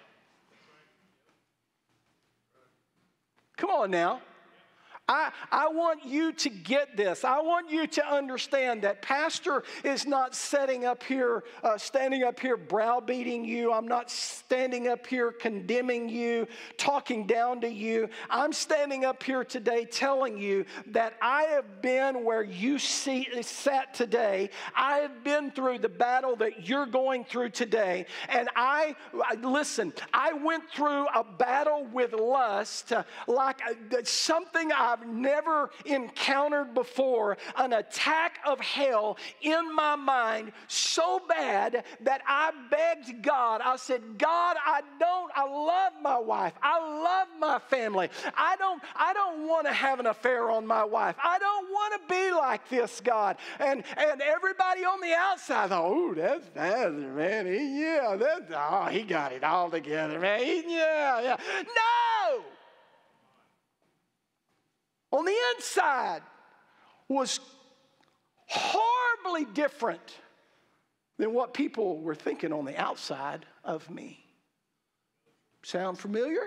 Come 3.56 3.70
on 3.70 3.92
now. 3.92 4.20
I, 5.08 5.32
I 5.52 5.68
want 5.68 6.04
you 6.04 6.32
to 6.34 6.50
get 6.50 6.98
this. 6.98 7.24
I 7.24 7.40
want 7.40 7.70
you 7.70 7.86
to 7.86 8.08
understand 8.08 8.82
that 8.82 9.04
Pastor 9.04 9.64
is 9.84 10.08
not 10.08 10.34
setting 10.34 10.86
up 10.86 11.04
here, 11.04 11.44
uh, 11.64 11.78
standing 11.78 12.24
up 12.24 12.40
here 12.40 12.58
browbeating 12.58 13.46
you. 13.46 13.72
I'm 13.72 13.88
not 13.88 14.10
standing 14.10 14.88
up 14.88 15.06
here 15.06 15.32
condemning 15.32 16.10
you, 16.10 16.48
talking 16.78 17.28
down 17.28 17.62
to 17.62 17.70
you. 17.70 18.10
I'm 18.32 18.52
standing 18.52 19.06
up 19.06 19.22
here 19.22 19.44
today 19.44 19.86
telling 19.86 20.40
you 20.40 20.66
that 20.88 21.14
I 21.22 21.44
have 21.44 21.84
been 21.84 22.24
where 22.24 22.44
you 22.44 22.80
see, 22.80 23.28
sat 23.44 23.94
today. 23.94 24.50
I 24.76 24.98
have 24.98 25.24
been 25.24 25.52
through 25.52 25.80
the 25.80 25.90
battle 25.90 26.36
that 26.38 26.68
you're 26.68 26.88
going 26.88 27.26
through 27.26 27.50
today. 27.50 28.08
And 28.28 28.50
I, 28.56 28.96
listen, 29.40 29.94
I 30.12 30.34
went 30.34 30.64
through 30.72 31.08
a 31.10 31.24
battle 31.24 31.86
with 31.94 32.14
lust 32.14 32.92
uh, 32.92 33.04
like 33.28 33.62
uh, 33.70 33.98
something 34.04 34.72
I 34.72 34.95
I've 34.96 35.08
never 35.08 35.72
encountered 35.86 36.74
before 36.74 37.38
an 37.58 37.74
attack 37.74 38.40
of 38.46 38.60
hell 38.62 39.18
in 39.42 39.76
my 39.76 39.96
mind 39.96 40.54
so 40.68 41.22
bad 41.28 41.84
that 42.02 42.22
I 42.28 42.52
begged 42.72 43.22
God. 43.22 43.62
I 43.64 43.76
said, 43.76 44.18
God, 44.18 44.56
I 44.66 44.82
don't, 45.00 45.32
I 45.36 45.44
love 45.44 45.94
my 46.02 46.18
wife. 46.18 46.54
I 46.62 46.80
love 46.80 47.28
my 47.40 47.60
family. 47.60 48.10
I 48.38 48.56
don't, 48.58 48.82
I 48.96 49.14
don't 49.14 49.48
want 49.48 49.68
to 49.68 49.74
have 49.74 50.00
an 50.00 50.06
affair 50.06 50.50
on 50.50 50.66
my 50.66 50.84
wife. 50.84 51.16
I 51.22 51.40
don't 51.40 51.70
want 51.70 51.94
to 51.94 52.14
be 52.14 52.32
like 52.32 52.70
this, 52.70 53.02
God. 53.02 53.38
And 53.60 53.84
and 53.98 54.22
everybody 54.22 54.86
on 54.86 55.02
the 55.02 55.14
outside 55.14 55.70
thought, 55.70 55.84
oh, 55.86 56.14
that's 56.14 56.46
that's 56.54 56.94
man. 56.94 57.48
He, 57.48 57.82
yeah, 57.82 58.16
that's 58.18 58.52
oh, 58.56 58.86
he 58.86 59.04
got 59.04 59.34
it 59.34 59.44
all 59.44 59.70
together, 59.70 60.20
man. 60.20 60.40
He, 60.40 60.76
yeah, 60.76 61.22
yeah. 61.22 61.38
No! 61.64 62.44
On 65.16 65.26
the 65.26 65.36
inside 65.56 66.22
was 67.08 67.40
horribly 68.48 69.46
different 69.54 70.18
than 71.18 71.34
what 71.34 71.54
people 71.54 72.02
were 72.02 72.16
thinking 72.16 72.52
on 72.52 72.66
the 72.66 72.80
outside 72.80 73.46
of 73.64 73.90
me. 73.90 74.20
Sound 75.64 75.98
familiar? 75.98 76.44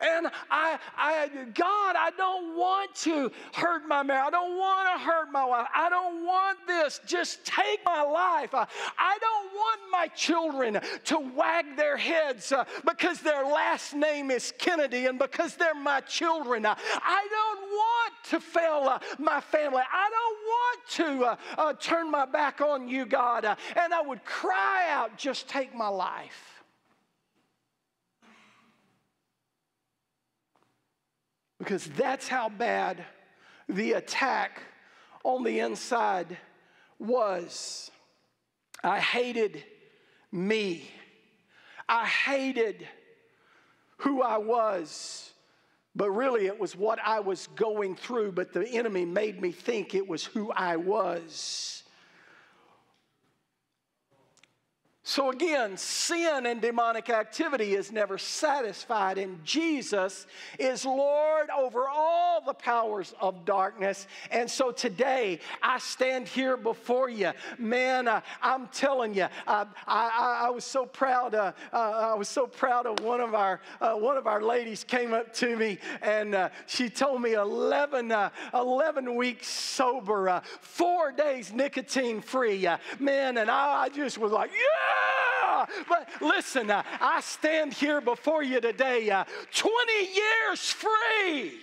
And 0.00 0.28
I, 0.50 0.78
I, 0.96 1.28
God, 1.54 1.96
I 1.96 2.10
don't 2.16 2.56
want 2.56 2.94
to 2.96 3.30
hurt 3.54 3.86
my 3.86 4.02
marriage. 4.02 4.26
I 4.28 4.30
don't 4.30 4.58
want 4.58 4.88
to 4.94 5.04
hurt 5.04 5.32
my 5.32 5.44
wife. 5.44 5.68
I 5.74 5.88
don't 5.88 6.24
want 6.24 6.58
this. 6.66 7.00
Just 7.06 7.44
take 7.44 7.80
my 7.84 8.02
life. 8.02 8.54
I, 8.54 8.66
I 8.98 9.18
don't 9.20 9.54
want 9.54 9.80
my 9.90 10.08
children 10.08 10.80
to 11.04 11.18
wag 11.34 11.76
their 11.76 11.96
heads 11.96 12.52
uh, 12.52 12.64
because 12.84 13.20
their 13.20 13.44
last 13.44 13.94
name 13.94 14.30
is 14.30 14.52
Kennedy 14.58 15.06
and 15.06 15.18
because 15.18 15.54
they're 15.56 15.74
my 15.74 16.00
children. 16.00 16.66
I 16.66 17.28
don't 17.30 17.62
want 17.62 18.14
to 18.30 18.40
fail 18.40 18.88
uh, 18.88 18.98
my 19.18 19.40
family. 19.40 19.82
I 19.92 20.10
don't 20.10 20.38
want 20.46 20.88
to 20.88 21.24
uh, 21.24 21.36
uh, 21.60 21.72
turn 21.74 22.10
my 22.10 22.26
back 22.26 22.60
on 22.60 22.88
you, 22.88 23.06
God. 23.06 23.44
Uh, 23.44 23.56
and 23.76 23.94
I 23.94 24.00
would 24.00 24.24
cry 24.24 24.86
out, 24.90 25.16
just 25.16 25.48
take 25.48 25.74
my 25.74 25.88
life. 25.88 26.55
Because 31.66 31.88
that's 31.96 32.28
how 32.28 32.48
bad 32.48 33.04
the 33.68 33.94
attack 33.94 34.62
on 35.24 35.42
the 35.42 35.58
inside 35.58 36.38
was. 37.00 37.90
I 38.84 39.00
hated 39.00 39.64
me. 40.30 40.88
I 41.88 42.06
hated 42.06 42.86
who 43.96 44.22
I 44.22 44.36
was. 44.38 45.32
But 45.96 46.10
really, 46.10 46.46
it 46.46 46.56
was 46.56 46.76
what 46.76 47.00
I 47.04 47.18
was 47.18 47.48
going 47.56 47.96
through, 47.96 48.30
but 48.30 48.52
the 48.52 48.64
enemy 48.68 49.04
made 49.04 49.42
me 49.42 49.50
think 49.50 49.96
it 49.96 50.06
was 50.06 50.24
who 50.24 50.52
I 50.52 50.76
was. 50.76 51.82
So 55.08 55.30
again, 55.30 55.76
sin 55.76 56.46
and 56.46 56.60
demonic 56.60 57.10
activity 57.10 57.76
is 57.76 57.92
never 57.92 58.18
satisfied, 58.18 59.18
and 59.18 59.42
Jesus 59.44 60.26
is 60.58 60.84
Lord 60.84 61.48
over 61.56 61.88
all 61.88 62.42
the 62.44 62.52
powers 62.52 63.14
of 63.20 63.44
darkness. 63.44 64.08
And 64.32 64.50
so 64.50 64.72
today, 64.72 65.38
I 65.62 65.78
stand 65.78 66.26
here 66.26 66.56
before 66.56 67.08
you. 67.08 67.30
Man, 67.56 68.08
uh, 68.08 68.20
I'm 68.42 68.66
telling 68.72 69.14
you, 69.14 69.28
uh, 69.46 69.66
I, 69.86 70.10
I, 70.42 70.46
I, 70.48 70.50
was 70.50 70.64
so 70.64 70.86
proud. 70.86 71.36
Uh, 71.36 71.52
uh 71.72 71.76
I 71.76 72.14
was 72.14 72.28
so 72.28 72.48
proud 72.48 72.86
of 72.86 72.98
one 72.98 73.20
of 73.20 73.32
our 73.32 73.60
uh, 73.80 73.92
one 73.92 74.16
of 74.16 74.26
our 74.26 74.42
ladies 74.42 74.82
came 74.82 75.14
up 75.14 75.32
to 75.34 75.56
me 75.56 75.78
and 76.02 76.34
uh, 76.34 76.48
she 76.66 76.90
told 76.90 77.22
me 77.22 77.34
11, 77.34 78.12
11 78.52 79.14
weeks 79.14 79.46
sober, 79.46 80.42
four 80.60 81.12
days 81.12 81.52
nicotine 81.52 82.20
free. 82.20 82.66
man, 82.98 83.38
and 83.38 83.48
I, 83.48 83.84
I 83.84 83.88
just 83.88 84.18
was 84.18 84.32
like, 84.32 84.50
yeah. 84.50 84.95
But 85.88 86.08
listen, 86.20 86.70
uh, 86.70 86.82
I 87.00 87.20
stand 87.20 87.72
here 87.72 88.00
before 88.00 88.42
you 88.42 88.60
today, 88.60 89.10
uh, 89.10 89.24
20 89.52 89.92
years 90.14 90.70
free. 90.70 91.60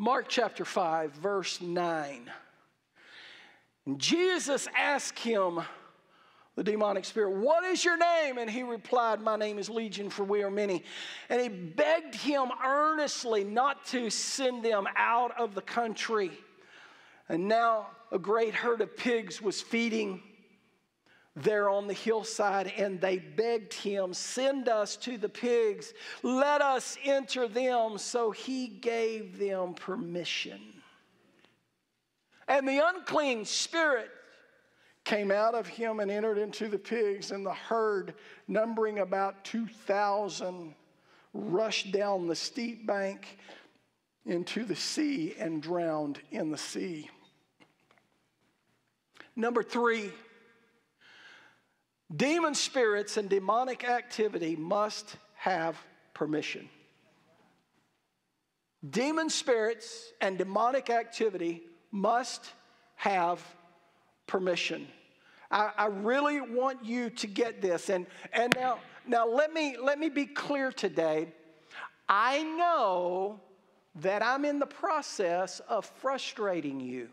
Mark 0.00 0.26
chapter 0.28 0.64
5, 0.64 1.10
verse 1.14 1.60
9. 1.60 2.30
Jesus 3.96 4.68
asked 4.76 5.18
him, 5.18 5.60
the 6.58 6.64
demonic 6.64 7.04
spirit, 7.04 7.30
What 7.30 7.62
is 7.62 7.84
your 7.84 7.96
name? 7.96 8.36
And 8.36 8.50
he 8.50 8.64
replied, 8.64 9.20
My 9.20 9.36
name 9.36 9.60
is 9.60 9.70
Legion, 9.70 10.10
for 10.10 10.24
we 10.24 10.42
are 10.42 10.50
many. 10.50 10.82
And 11.28 11.40
he 11.40 11.48
begged 11.48 12.16
him 12.16 12.48
earnestly 12.66 13.44
not 13.44 13.86
to 13.86 14.10
send 14.10 14.64
them 14.64 14.88
out 14.96 15.38
of 15.38 15.54
the 15.54 15.62
country. 15.62 16.32
And 17.28 17.46
now 17.46 17.86
a 18.10 18.18
great 18.18 18.54
herd 18.54 18.80
of 18.80 18.96
pigs 18.96 19.40
was 19.40 19.62
feeding 19.62 20.20
there 21.36 21.70
on 21.70 21.86
the 21.86 21.94
hillside, 21.94 22.72
and 22.76 23.00
they 23.00 23.18
begged 23.18 23.72
him, 23.72 24.12
Send 24.12 24.68
us 24.68 24.96
to 24.96 25.16
the 25.16 25.28
pigs, 25.28 25.94
let 26.24 26.60
us 26.60 26.98
enter 27.04 27.46
them. 27.46 27.98
So 27.98 28.32
he 28.32 28.66
gave 28.66 29.38
them 29.38 29.74
permission. 29.74 30.60
And 32.48 32.66
the 32.66 32.84
unclean 32.84 33.44
spirit 33.44 34.10
came 35.08 35.30
out 35.30 35.54
of 35.54 35.66
him 35.66 36.00
and 36.00 36.10
entered 36.10 36.36
into 36.36 36.68
the 36.68 36.78
pigs, 36.78 37.30
and 37.30 37.44
the 37.44 37.54
herd, 37.54 38.12
numbering 38.46 38.98
about 38.98 39.42
2,000, 39.42 40.74
rushed 41.32 41.90
down 41.92 42.26
the 42.26 42.36
steep 42.36 42.86
bank 42.86 43.38
into 44.26 44.64
the 44.64 44.76
sea 44.76 45.34
and 45.38 45.62
drowned 45.62 46.20
in 46.30 46.50
the 46.50 46.58
sea. 46.58 47.08
Number 49.34 49.62
three, 49.62 50.10
demon 52.14 52.54
spirits 52.54 53.16
and 53.16 53.30
demonic 53.30 53.88
activity 53.88 54.56
must 54.56 55.16
have 55.36 55.78
permission. 56.12 56.68
Demon 58.90 59.30
spirits 59.30 60.12
and 60.20 60.36
demonic 60.36 60.90
activity 60.90 61.62
must 61.92 62.52
have 62.96 63.42
permission. 64.28 64.86
I, 65.50 65.70
I 65.76 65.86
really 65.86 66.40
want 66.40 66.84
you 66.84 67.10
to 67.10 67.26
get 67.26 67.60
this. 67.60 67.90
And, 67.90 68.06
and 68.32 68.54
now, 68.54 68.78
now 69.06 69.26
let, 69.26 69.52
me, 69.52 69.76
let 69.82 69.98
me 69.98 70.08
be 70.08 70.26
clear 70.26 70.70
today. 70.70 71.28
I 72.08 72.42
know 72.42 73.40
that 73.96 74.22
I'm 74.22 74.44
in 74.44 74.58
the 74.58 74.66
process 74.66 75.60
of 75.68 75.84
frustrating 76.00 76.78
you. 76.78 77.08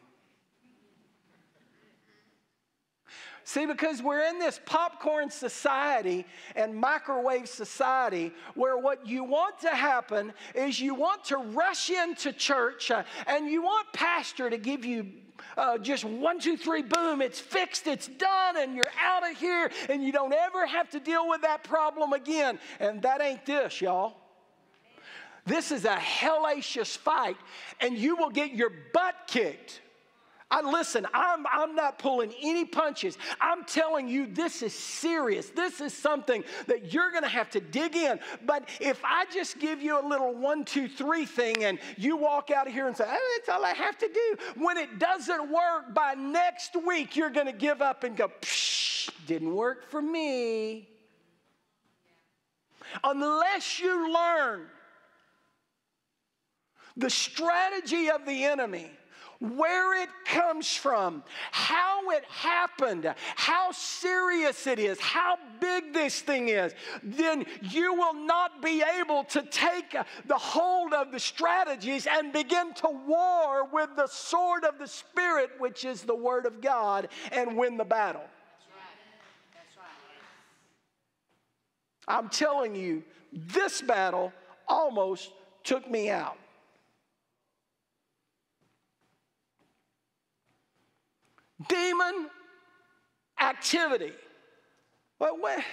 See, 3.47 3.67
because 3.67 4.01
we're 4.01 4.27
in 4.27 4.39
this 4.39 4.59
popcorn 4.65 5.29
society 5.29 6.25
and 6.55 6.75
microwave 6.75 7.47
society 7.47 8.33
where 8.55 8.75
what 8.75 9.05
you 9.05 9.23
want 9.23 9.59
to 9.59 9.69
happen 9.69 10.33
is 10.55 10.79
you 10.79 10.95
want 10.95 11.23
to 11.25 11.37
rush 11.37 11.91
into 11.91 12.33
church 12.33 12.89
uh, 12.89 13.03
and 13.27 13.47
you 13.47 13.61
want 13.61 13.85
pastor 13.93 14.49
to 14.49 14.57
give 14.57 14.83
you 14.83 15.11
uh, 15.57 15.77
just 15.77 16.03
one, 16.03 16.39
two, 16.39 16.57
three, 16.57 16.81
boom, 16.81 17.21
it's 17.21 17.39
fixed, 17.39 17.87
it's 17.87 18.07
done, 18.07 18.57
and 18.57 18.75
you're 18.75 18.91
out 19.01 19.29
of 19.29 19.37
here, 19.37 19.71
and 19.89 20.03
you 20.03 20.11
don't 20.11 20.33
ever 20.33 20.65
have 20.65 20.89
to 20.91 20.99
deal 20.99 21.27
with 21.29 21.41
that 21.41 21.63
problem 21.63 22.13
again. 22.13 22.59
And 22.79 23.01
that 23.03 23.21
ain't 23.21 23.45
this, 23.45 23.81
y'all. 23.81 24.17
This 25.45 25.71
is 25.71 25.85
a 25.85 25.95
hellacious 25.95 26.97
fight, 26.97 27.37
and 27.79 27.97
you 27.97 28.15
will 28.15 28.31
get 28.31 28.51
your 28.51 28.71
butt 28.93 29.15
kicked 29.27 29.81
I 30.55 30.61
listen, 30.61 31.05
I'm, 31.13 31.45
I'm 31.51 31.75
not 31.75 31.99
pulling 31.99 32.33
any 32.41 32.63
punches. 32.63 33.17
I'm 33.41 33.65
telling 33.65 34.07
you, 34.07 34.25
this 34.25 34.61
is 34.61 34.73
serious. 34.73 35.49
This 35.49 35.81
is 35.81 35.93
something 35.93 36.45
that 36.67 36.93
you're 36.93 37.11
going 37.11 37.23
to 37.23 37.29
have 37.29 37.49
to 37.51 37.59
dig 37.59 37.97
in. 37.97 38.21
But 38.45 38.69
if 38.79 39.03
I 39.03 39.25
just 39.33 39.59
give 39.59 39.81
you 39.81 39.99
a 39.99 40.05
little 40.07 40.33
one, 40.33 40.63
two, 40.63 40.87
three 40.87 41.25
thing 41.25 41.65
and 41.65 41.77
you 41.97 42.15
walk 42.15 42.51
out 42.51 42.67
of 42.67 42.73
here 42.73 42.87
and 42.87 42.95
say, 42.95 43.03
oh, 43.05 43.37
that's 43.37 43.49
all 43.49 43.65
I 43.65 43.73
have 43.73 43.97
to 43.97 44.07
do, 44.07 44.37
when 44.55 44.77
it 44.77 44.97
doesn't 44.97 45.51
work 45.51 45.93
by 45.93 46.13
next 46.13 46.77
week, 46.87 47.17
you're 47.17 47.29
going 47.29 47.47
to 47.47 47.51
give 47.51 47.81
up 47.81 48.05
and 48.05 48.15
go, 48.15 48.31
Psh, 48.39 49.09
didn't 49.27 49.53
work 49.53 49.89
for 49.91 50.01
me. 50.01 50.87
Unless 53.03 53.81
you 53.81 54.13
learn 54.13 54.67
the 56.95 57.09
strategy 57.09 58.09
of 58.09 58.25
the 58.25 58.45
enemy 58.45 58.89
where 59.39 60.01
it 60.01 60.09
comes 60.25 60.73
from, 60.73 61.23
how 61.51 62.09
it 62.11 62.23
happened, 62.25 63.13
how 63.35 63.71
serious 63.71 64.67
it 64.67 64.79
is, 64.79 64.99
how 64.99 65.37
big 65.59 65.93
this 65.93 66.21
thing 66.21 66.49
is, 66.49 66.73
then 67.03 67.45
you 67.61 67.93
will 67.93 68.13
not 68.13 68.61
be 68.61 68.83
able 68.99 69.23
to 69.25 69.41
take 69.43 69.95
the 70.25 70.37
hold 70.37 70.93
of 70.93 71.11
the 71.11 71.19
strategies 71.19 72.07
and 72.07 72.31
begin 72.31 72.73
to 72.75 72.89
war 73.07 73.67
with 73.71 73.89
the 73.95 74.07
sword 74.07 74.63
of 74.63 74.77
the 74.79 74.87
Spirit, 74.87 75.49
which 75.57 75.85
is 75.85 76.03
the 76.03 76.15
Word 76.15 76.45
of 76.45 76.61
God, 76.61 77.09
and 77.31 77.57
win 77.57 77.77
the 77.77 77.85
battle. 77.85 78.23
I'm 82.07 82.29
telling 82.29 82.75
you, 82.75 83.03
this 83.33 83.81
battle 83.81 84.31
almost 84.67 85.31
took 85.63 85.89
me 85.89 86.09
out. 86.09 86.37
Demon 91.67 92.29
activity. 93.39 94.13
But 95.19 95.41
when, 95.41 95.63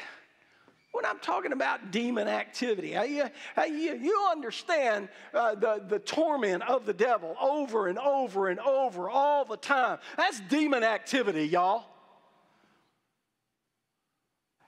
when 0.92 1.04
I'm 1.04 1.18
talking 1.18 1.52
about 1.52 1.90
demon 1.90 2.28
activity, 2.28 2.90
you, 2.90 3.28
you 3.66 4.28
understand 4.30 5.08
uh, 5.34 5.54
the, 5.54 5.82
the 5.88 5.98
torment 5.98 6.62
of 6.68 6.86
the 6.86 6.92
devil 6.92 7.36
over 7.40 7.88
and 7.88 7.98
over 7.98 8.48
and 8.48 8.60
over 8.60 9.10
all 9.10 9.44
the 9.44 9.56
time. 9.56 9.98
That's 10.16 10.40
demon 10.40 10.84
activity, 10.84 11.46
y'all. 11.46 11.84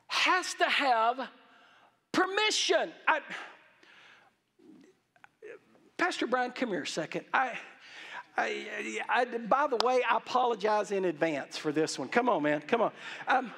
Has 0.09 0.55
to 0.55 0.65
have 0.65 1.29
permission. 2.13 2.91
I, 3.07 3.21
Pastor 5.97 6.27
Brian, 6.27 6.51
come 6.53 6.71
here 6.71 6.83
a 6.83 6.87
second. 6.87 7.25
I, 7.33 7.53
I, 8.37 9.01
I, 9.09 9.25
by 9.25 9.69
the 9.69 9.77
way, 9.85 10.01
I 10.09 10.17
apologize 10.17 10.91
in 10.91 11.05
advance 11.05 11.57
for 11.57 11.71
this 11.71 11.99
one. 11.99 12.09
Come 12.09 12.29
on, 12.29 12.43
man. 12.43 12.63
Come 12.63 12.81
on. 12.81 12.93
Um, 13.29 13.53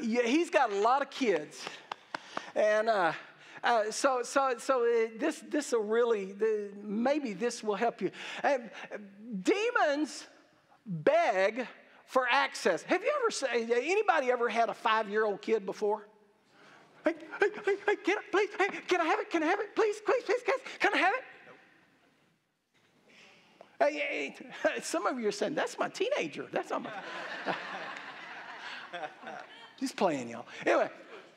he's 0.00 0.50
got 0.50 0.72
a 0.72 0.76
lot 0.76 1.02
of 1.02 1.10
kids. 1.10 1.62
And 2.54 2.88
uh, 2.88 3.12
uh, 3.62 3.90
so, 3.90 4.22
so, 4.24 4.54
so 4.58 4.82
uh, 4.82 5.10
this, 5.18 5.42
this 5.48 5.72
will 5.72 5.84
really, 5.84 6.34
maybe 6.82 7.32
this 7.32 7.62
will 7.62 7.76
help 7.76 8.02
you. 8.02 8.10
Um, 8.42 8.70
demons 9.42 10.26
beg 10.84 11.66
for 12.06 12.26
access. 12.28 12.82
Have 12.82 13.02
you 13.02 13.12
ever, 13.24 13.54
anybody 13.72 14.30
ever 14.32 14.48
had 14.48 14.68
a 14.68 14.74
five-year-old 14.74 15.40
kid 15.40 15.64
before? 15.64 16.08
Hey, 17.04 17.14
hey, 17.40 17.48
hey, 17.64 17.76
hey, 17.86 17.96
can 17.96 18.18
I, 18.18 18.22
please, 18.30 18.50
hey, 18.58 18.68
can 18.86 19.00
I 19.00 19.04
have 19.04 19.18
it? 19.18 19.30
Can 19.30 19.42
I 19.42 19.46
have 19.46 19.60
it? 19.60 19.74
Please, 19.74 19.96
please, 20.04 20.22
please, 20.24 20.40
guys, 20.46 20.58
can 20.78 20.94
I? 20.94 20.98
Hey, 23.82 24.34
hey, 24.62 24.80
some 24.80 25.06
of 25.06 25.18
you 25.18 25.26
are 25.26 25.32
saying, 25.32 25.56
that's 25.56 25.76
my 25.76 25.88
teenager. 25.88 26.46
That's 26.52 26.70
not 26.70 26.82
my. 26.82 26.90
He's 29.80 29.90
playing, 29.90 30.28
y'all. 30.28 30.46
Anyway, 30.64 30.88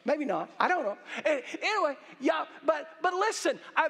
maybe 0.06 0.26
not. 0.26 0.52
I 0.60 0.68
don't 0.68 0.84
know. 0.84 0.98
Anyway, 1.26 1.98
y'all, 2.20 2.46
but 2.64 2.90
but 3.02 3.16
listen, 3.16 3.60
I, 3.76 3.88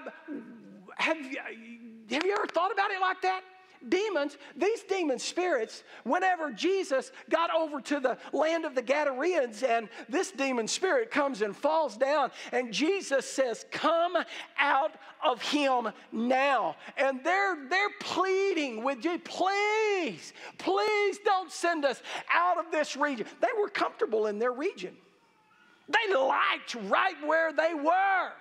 have 0.96 1.18
have 1.18 2.26
you 2.26 2.34
ever 2.34 2.48
thought 2.48 2.72
about 2.72 2.92
it 2.92 3.02
like 3.02 3.22
that? 3.24 3.42
Demons, 3.90 4.38
these 4.56 4.84
demon 4.84 5.20
spirits, 5.20 5.84
whenever 6.04 6.52
Jesus 6.52 7.12
got 7.30 7.54
over 7.54 7.82
to 7.82 8.00
the 8.00 8.18
land 8.34 8.66
of 8.66 8.76
the 8.76 8.82
Gadarenes 8.82 9.64
and 9.64 9.90
this 10.10 10.32
demon 10.32 10.68
spirit 10.68 11.12
comes 11.12 11.42
and 11.42 11.56
falls 11.56 11.98
down, 11.98 12.32
and 12.52 12.74
Jesus 12.74 13.30
says, 13.30 13.66
Come 13.72 14.18
out 14.58 14.94
of 15.24 15.42
him 15.42 15.90
now. 16.12 16.76
And 16.98 17.24
they're, 17.24 17.58
they're 17.70 17.90
pleading 18.00 18.84
with 18.84 19.04
you, 19.04 19.20
please, 19.20 20.34
please 20.58 21.20
don't 21.26 21.52
send 21.52 21.86
us 21.86 22.02
out 22.34 22.58
of 22.58 22.72
this 22.72 22.96
region. 22.96 23.28
They 23.42 23.50
were 23.60 23.70
comfortable 23.70 24.28
in 24.28 24.40
their 24.40 24.54
region, 24.54 24.96
they 25.88 26.14
liked 26.14 26.76
right 26.88 27.16
where 27.26 27.54
they 27.54 27.74
were. 27.74 28.32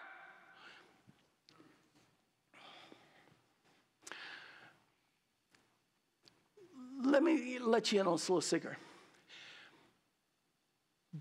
Let 7.04 7.22
me 7.22 7.58
let 7.58 7.92
you 7.92 8.00
in 8.00 8.06
on 8.06 8.12
a 8.12 8.16
little 8.16 8.40
secret. 8.40 8.76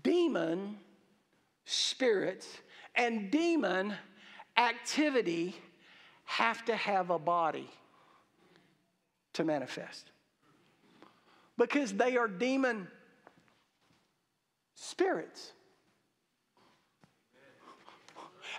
Demon 0.02 0.76
spirits 1.64 2.48
and 2.94 3.30
demon 3.30 3.94
activity 4.56 5.54
have 6.24 6.64
to 6.64 6.74
have 6.74 7.10
a 7.10 7.18
body 7.18 7.68
to 9.32 9.44
manifest 9.44 10.10
because 11.58 11.92
they 11.92 12.16
are 12.16 12.28
demon 12.28 12.88
spirits. 14.74 15.52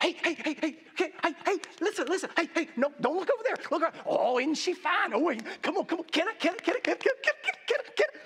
Hey, 0.05 0.15
hey, 0.23 0.33
hey, 0.35 0.55
hey, 0.61 0.75
hey, 0.95 1.11
hey, 1.23 1.33
hey, 1.45 1.57
listen, 1.81 2.05
listen. 2.07 2.29
Hey, 2.37 2.47
hey, 2.53 2.69
no, 2.77 2.91
don't 3.01 3.15
look 3.15 3.27
over 3.33 3.43
there. 3.43 3.57
Look 3.71 3.81
around. 3.81 3.95
Oh, 4.05 4.37
isn't 4.37 4.53
she 4.53 4.73
fine? 4.73 5.15
Oh, 5.15 5.19
wait, 5.19 5.41
come 5.63 5.77
on, 5.77 5.85
come 5.85 5.97
on. 6.01 6.05
Can 6.05 6.27
I, 6.27 6.33
can 6.33 6.53
I, 6.53 6.57
can 6.57 6.75
I, 6.75 6.79
can 6.79 6.93
I, 6.93 6.97
can 6.97 7.11
I, 7.11 7.21
can 7.23 7.33
I, 7.33 7.57
can 7.65 7.77
I, 7.79 7.91
can 7.95 8.05
I? 8.13 8.19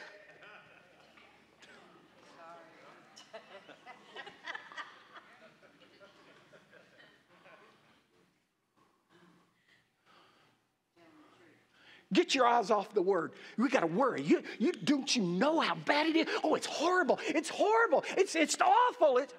Get 12.12 12.36
your 12.36 12.46
eyes 12.46 12.72
off 12.72 12.94
the 12.94 13.02
word. 13.02 13.32
We 13.58 13.70
got 13.70 13.82
to 13.82 13.88
worry. 13.88 14.22
You, 14.22 14.44
you, 14.58 14.74
don't 14.74 15.16
you 15.16 15.22
know 15.22 15.62
how 15.62 15.76
bad 15.76 16.08
it 16.08 16.16
is? 16.18 16.28
Oh, 16.44 16.56
it's 16.56 16.66
horrible. 16.66 17.20
It's 17.26 17.48
horrible. 17.48 18.04
It's, 18.18 18.36
it's 18.36 18.58
awful. 18.60 19.20
It's, 19.20 19.34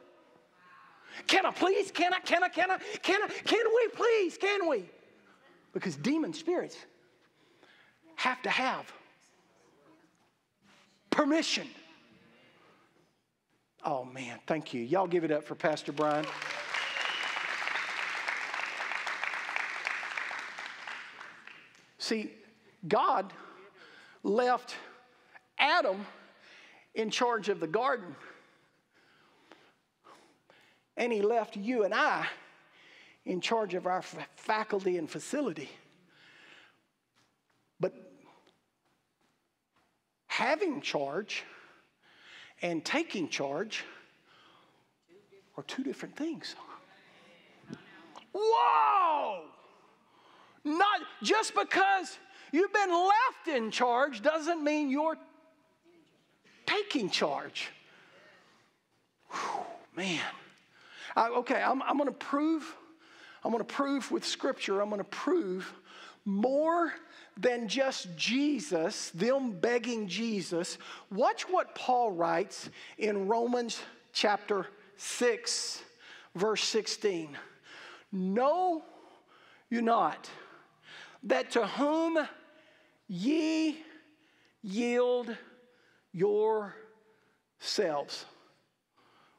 can 1.30 1.46
I 1.46 1.52
please? 1.52 1.92
Can 1.92 2.12
I? 2.12 2.18
Can 2.18 2.42
I? 2.42 2.48
Can 2.48 2.72
I? 2.72 2.78
Can 3.02 3.22
I? 3.22 3.28
Can 3.28 3.64
we 3.64 3.88
please? 3.94 4.36
Can 4.36 4.68
we? 4.68 4.84
Because 5.72 5.94
demon 5.94 6.32
spirits 6.32 6.76
have 8.16 8.42
to 8.42 8.50
have 8.50 8.92
permission. 11.10 11.68
Oh 13.84 14.04
man, 14.04 14.40
thank 14.48 14.74
you. 14.74 14.82
Y'all 14.82 15.06
give 15.06 15.22
it 15.22 15.30
up 15.30 15.44
for 15.44 15.54
Pastor 15.54 15.92
Brian. 15.92 16.26
See, 21.98 22.32
God 22.88 23.32
left 24.24 24.74
Adam 25.60 26.04
in 26.96 27.08
charge 27.08 27.48
of 27.48 27.60
the 27.60 27.68
garden 27.68 28.16
and 31.00 31.10
He 31.10 31.22
left 31.22 31.56
you 31.56 31.84
and 31.84 31.94
I 31.94 32.26
in 33.24 33.40
charge 33.40 33.72
of 33.72 33.86
our 33.86 34.02
faculty 34.36 34.98
and 34.98 35.08
facility. 35.08 35.70
But 37.80 37.94
having 40.26 40.82
charge 40.82 41.42
and 42.60 42.84
taking 42.84 43.30
charge 43.30 43.82
are 45.56 45.62
two 45.62 45.82
different 45.82 46.16
things. 46.16 46.54
Whoa! 48.34 49.44
Not 50.64 51.00
just 51.22 51.54
because 51.54 52.18
you've 52.52 52.74
been 52.74 52.92
left 52.92 53.48
in 53.48 53.70
charge 53.70 54.20
doesn't 54.20 54.62
mean 54.62 54.90
you're 54.90 55.16
taking 56.66 57.08
charge. 57.08 57.70
Whew, 59.30 59.64
man. 59.96 60.20
I, 61.16 61.28
okay, 61.28 61.62
I'm, 61.62 61.82
I'm 61.82 61.96
going 61.96 62.08
to 62.08 62.14
prove, 62.14 62.76
I'm 63.44 63.50
going 63.50 63.64
to 63.64 63.74
prove 63.74 64.10
with 64.10 64.24
Scripture, 64.24 64.80
I'm 64.80 64.88
going 64.88 64.98
to 64.98 65.04
prove 65.04 65.72
more 66.24 66.92
than 67.36 67.68
just 67.68 68.14
Jesus, 68.16 69.10
them 69.10 69.52
begging 69.52 70.06
Jesus. 70.08 70.78
Watch 71.10 71.48
what 71.48 71.74
Paul 71.74 72.12
writes 72.12 72.68
in 72.98 73.26
Romans 73.26 73.80
chapter 74.12 74.66
6, 74.96 75.82
verse 76.34 76.62
16. 76.64 77.36
Know 78.12 78.82
you 79.70 79.82
not 79.82 80.28
that 81.24 81.50
to 81.52 81.66
whom 81.66 82.18
ye 83.08 83.78
yield 84.62 85.36
yourselves. 86.12 86.74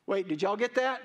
Wait, 0.05 0.27
did 0.27 0.41
y'all 0.41 0.57
get 0.57 0.75
that? 0.75 1.01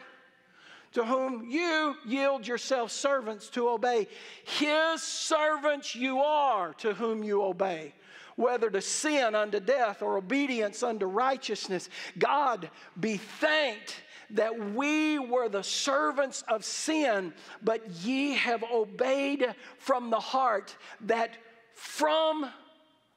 To 0.97 1.05
whom 1.05 1.45
you 1.47 1.95
yield 2.07 2.49
yourselves 2.49 2.91
servants 2.91 3.51
to 3.51 3.69
obey. 3.69 4.09
His 4.45 5.03
servants 5.03 5.95
you 5.95 6.21
are 6.21 6.73
to 6.79 6.95
whom 6.95 7.23
you 7.23 7.43
obey. 7.43 7.93
Whether 8.37 8.71
to 8.71 8.81
sin 8.81 9.35
unto 9.35 9.61
death 9.61 10.01
or 10.01 10.17
obedience 10.17 10.83
unto 10.83 11.05
righteousness, 11.05 11.91
God 12.19 12.71
be 12.99 13.19
thanked 13.19 13.95
that 14.31 14.73
we 14.73 15.19
were 15.19 15.51
the 15.51 15.63
servants 15.63 16.43
of 16.49 16.65
sin, 16.65 17.35
but 17.63 17.87
ye 18.03 18.33
have 18.33 18.65
obeyed 18.65 19.55
from 19.77 20.09
the 20.09 20.19
heart 20.19 20.75
that 21.03 21.37
from 21.75 22.47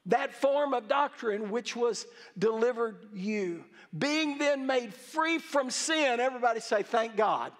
that 0.04 0.34
form 0.34 0.74
of 0.74 0.86
doctrine 0.86 1.50
which 1.50 1.74
was 1.74 2.06
delivered 2.38 2.98
you. 3.14 3.64
Being 3.96 4.36
then 4.36 4.66
made 4.66 4.92
free 4.92 5.38
from 5.38 5.70
sin, 5.70 6.20
everybody 6.20 6.60
say, 6.60 6.82
Thank 6.82 7.16
God 7.16 7.52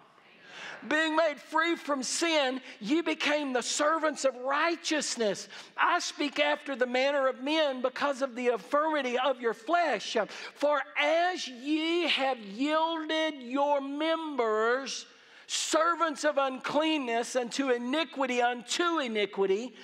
being 0.89 1.17
made 1.17 1.41
free 1.41 1.77
from 1.77 2.03
sin, 2.03 2.61
ye 2.81 3.01
became 3.01 3.53
the 3.53 3.63
servants 3.63 4.25
of 4.25 4.37
righteousness. 4.37 5.49
I 5.77 5.99
speak 5.99 6.41
after 6.41 6.75
the 6.77 6.87
manner 6.87 7.29
of 7.29 7.43
men 7.43 7.83
because 7.83 8.23
of 8.23 8.35
the 8.35 8.49
infirmity 8.49 9.19
of 9.19 9.41
your 9.41 9.55
flesh. 9.55 10.17
For 10.55 10.83
as 10.99 11.47
ye 11.47 12.09
have 12.09 12.39
yielded 12.39 13.43
your 13.43 13.81
members, 13.81 15.07
servants 15.47 16.25
of 16.25 16.39
uncleanness 16.39 17.35
unto 17.35 17.71
iniquity 17.71 18.41
unto 18.41 19.01
iniquity, 19.01 19.75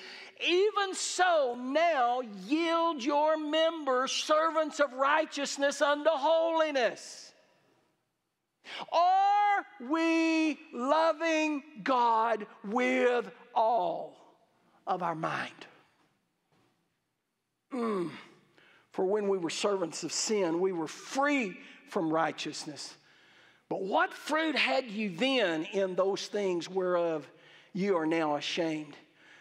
even 0.47 0.95
so 0.95 1.59
now 1.59 2.21
yield 2.47 3.03
your 3.03 3.37
members 3.37 4.13
servants 4.13 4.81
of 4.81 4.93
righteousness 4.93 5.81
unto 5.81 6.11
holiness. 6.11 7.26
Are 8.93 9.67
we 9.89 10.59
loving 10.73 11.63
God 11.83 12.47
with 12.65 13.31
all 13.55 14.17
of 14.87 15.03
our 15.03 15.15
mind? 15.15 15.67
Mm. 17.73 18.11
For 18.93 19.05
when 19.05 19.29
we 19.29 19.39
were 19.39 19.51
servants 19.51 20.05
of 20.05 20.13
sin, 20.13 20.61
we 20.61 20.73
were 20.73 20.87
free 20.87 21.59
from 21.89 22.13
righteousness. 22.13 22.97
But 23.69 23.83
what 23.83 24.13
fruit 24.15 24.57
had 24.57 24.91
you 24.91 25.11
then 25.11 25.65
in 25.65 25.95
those 25.95 26.27
things 26.27 26.69
whereof 26.69 27.29
you 27.73 27.97
are 27.97 28.07
now 28.07 28.37
ashamed? 28.37 28.97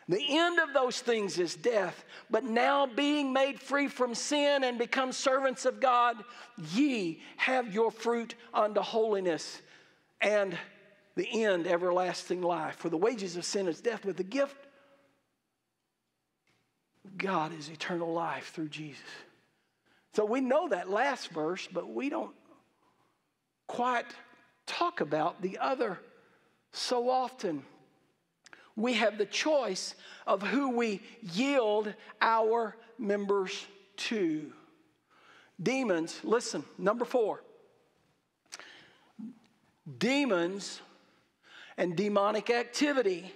The 0.08 0.24
end 0.38 0.60
of 0.60 0.74
those 0.74 1.00
things 1.00 1.40
is 1.40 1.56
death. 1.56 2.06
But 2.30 2.44
now, 2.44 2.86
being 2.86 3.34
made 3.34 3.60
free 3.60 3.88
from 3.88 4.14
sin 4.14 4.64
and 4.64 4.78
become 4.78 5.12
servants 5.12 5.66
of 5.66 5.80
God, 5.80 6.18
ye 6.74 7.22
have 7.38 7.74
your 7.74 7.92
fruit 7.92 8.36
unto 8.54 8.82
holiness 8.82 9.62
and 10.22 10.58
the 11.16 11.44
end, 11.44 11.66
everlasting 11.66 12.42
life. 12.42 12.76
For 12.76 12.90
the 12.90 12.98
wages 12.98 13.36
of 13.36 13.46
sin 13.46 13.68
is 13.68 13.82
death, 13.82 14.02
but 14.06 14.18
the 14.18 14.24
gift 14.24 14.58
God 17.18 17.58
is 17.58 17.70
eternal 17.70 18.12
life 18.12 18.52
through 18.54 18.70
Jesus. 18.70 19.02
So 20.14 20.26
we 20.26 20.42
know 20.42 20.70
that 20.70 20.90
last 20.90 21.30
verse, 21.30 21.68
but 21.72 21.90
we 21.94 22.10
don't 22.10 22.34
quite 23.68 24.06
talk 24.66 25.02
about 25.02 25.42
the 25.42 25.58
other 25.58 26.00
so 26.72 27.10
often 27.10 27.64
we 28.76 28.94
have 28.94 29.18
the 29.18 29.26
choice 29.26 29.96
of 30.28 30.42
who 30.42 30.72
we 30.72 31.02
yield 31.22 31.94
our 32.22 32.76
members 32.98 33.66
to. 33.98 34.52
Demons, 35.62 36.20
listen, 36.24 36.64
number 36.78 37.06
four. 37.06 37.42
Demons 39.98 40.82
and 41.78 41.96
demonic 41.96 42.50
activity, 42.50 43.32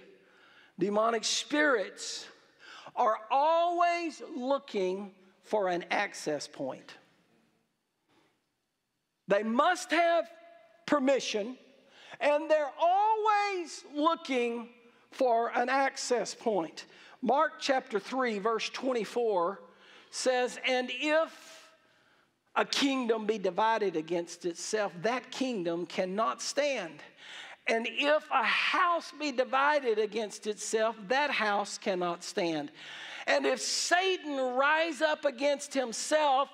demonic 0.78 1.24
spirits 1.24 2.26
are 2.96 3.16
always 3.30 4.20
looking 4.36 5.12
for 5.44 5.68
an 5.68 5.84
access 5.90 6.46
point. 6.46 6.94
They 9.28 9.42
must 9.42 9.92
have 9.92 10.28
permission, 10.86 11.56
and 12.20 12.50
they're 12.50 12.72
always 12.80 13.84
looking 13.94 14.68
for 15.10 15.50
an 15.56 15.68
access 15.68 16.34
point. 16.34 16.86
Mark 17.22 17.54
chapter 17.60 17.98
3, 17.98 18.38
verse 18.38 18.68
24 18.70 19.60
says, 20.10 20.58
And 20.66 20.90
if 20.92 21.68
a 22.56 22.64
kingdom 22.64 23.26
be 23.26 23.38
divided 23.38 23.96
against 23.96 24.44
itself, 24.44 24.92
that 25.02 25.30
kingdom 25.30 25.86
cannot 25.86 26.42
stand. 26.42 27.02
And 27.66 27.86
if 27.88 28.24
a 28.32 28.42
house 28.42 29.12
be 29.18 29.32
divided 29.32 29.98
against 29.98 30.46
itself, 30.46 30.96
that 31.08 31.30
house 31.30 31.78
cannot 31.78 32.24
stand. 32.24 32.72
And 33.26 33.46
if 33.46 33.60
Satan 33.60 34.36
rise 34.36 35.02
up 35.02 35.24
against 35.24 35.74
himself 35.74 36.48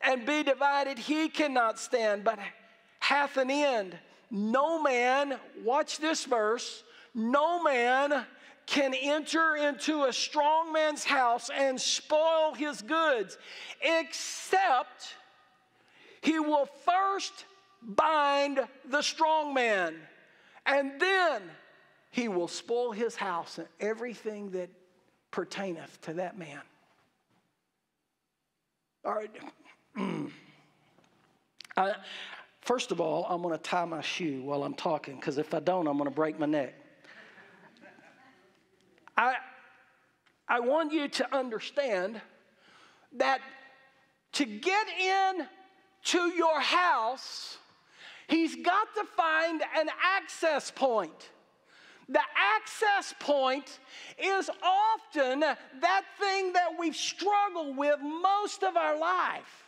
and 0.00 0.26
be 0.26 0.42
divided, 0.42 0.98
he 0.98 1.28
cannot 1.28 1.78
stand, 1.78 2.24
but 2.24 2.38
hath 2.98 3.36
an 3.36 3.50
end. 3.50 3.96
No 4.30 4.82
man, 4.82 5.38
watch 5.62 5.98
this 5.98 6.24
verse, 6.24 6.82
no 7.14 7.62
man 7.62 8.26
can 8.66 8.94
enter 8.94 9.56
into 9.56 10.04
a 10.04 10.12
strong 10.12 10.72
man's 10.72 11.04
house 11.04 11.50
and 11.54 11.80
spoil 11.80 12.54
his 12.54 12.82
goods, 12.82 13.38
except 13.82 15.14
he 16.22 16.38
will 16.38 16.66
first 16.84 17.44
bind 17.82 18.60
the 18.88 19.02
strong 19.02 19.52
man, 19.52 19.94
and 20.64 20.98
then 20.98 21.42
he 22.10 22.28
will 22.28 22.48
spoil 22.48 22.92
his 22.92 23.14
house 23.14 23.58
and 23.58 23.68
everything 23.80 24.50
that 24.50 24.70
pertaineth 25.30 26.00
to 26.00 26.14
that 26.14 26.38
man. 26.38 26.60
All 29.04 29.14
right. 29.14 29.30
First 32.62 32.92
of 32.92 33.00
all, 33.00 33.26
I'm 33.28 33.42
going 33.42 33.54
to 33.54 33.62
tie 33.62 33.84
my 33.84 34.00
shoe 34.00 34.42
while 34.42 34.62
I'm 34.62 34.74
talking 34.74 35.16
because 35.16 35.36
if 35.36 35.52
I 35.52 35.60
don't, 35.60 35.86
I'm 35.86 35.98
going 35.98 36.08
to 36.08 36.14
break 36.14 36.38
my 36.38 36.46
neck. 36.46 36.74
I, 39.16 39.36
I 40.48 40.60
want 40.60 40.92
you 40.92 41.08
to 41.08 41.36
understand 41.36 42.20
that 43.16 43.40
to 44.32 44.44
get 44.44 44.86
in 44.88 45.46
to 46.04 46.28
your 46.28 46.60
house, 46.60 47.58
he's 48.28 48.56
got 48.56 48.94
to 48.96 49.04
find 49.16 49.62
an 49.76 49.88
access 50.02 50.70
point. 50.70 51.30
The 52.08 52.20
access 52.36 53.14
point 53.18 53.78
is 54.18 54.50
often 54.62 55.40
that 55.40 56.02
thing 56.20 56.52
that 56.52 56.70
we've 56.78 56.96
struggled 56.96 57.76
with 57.76 57.98
most 58.00 58.62
of 58.62 58.76
our 58.76 58.98
life. 58.98 59.63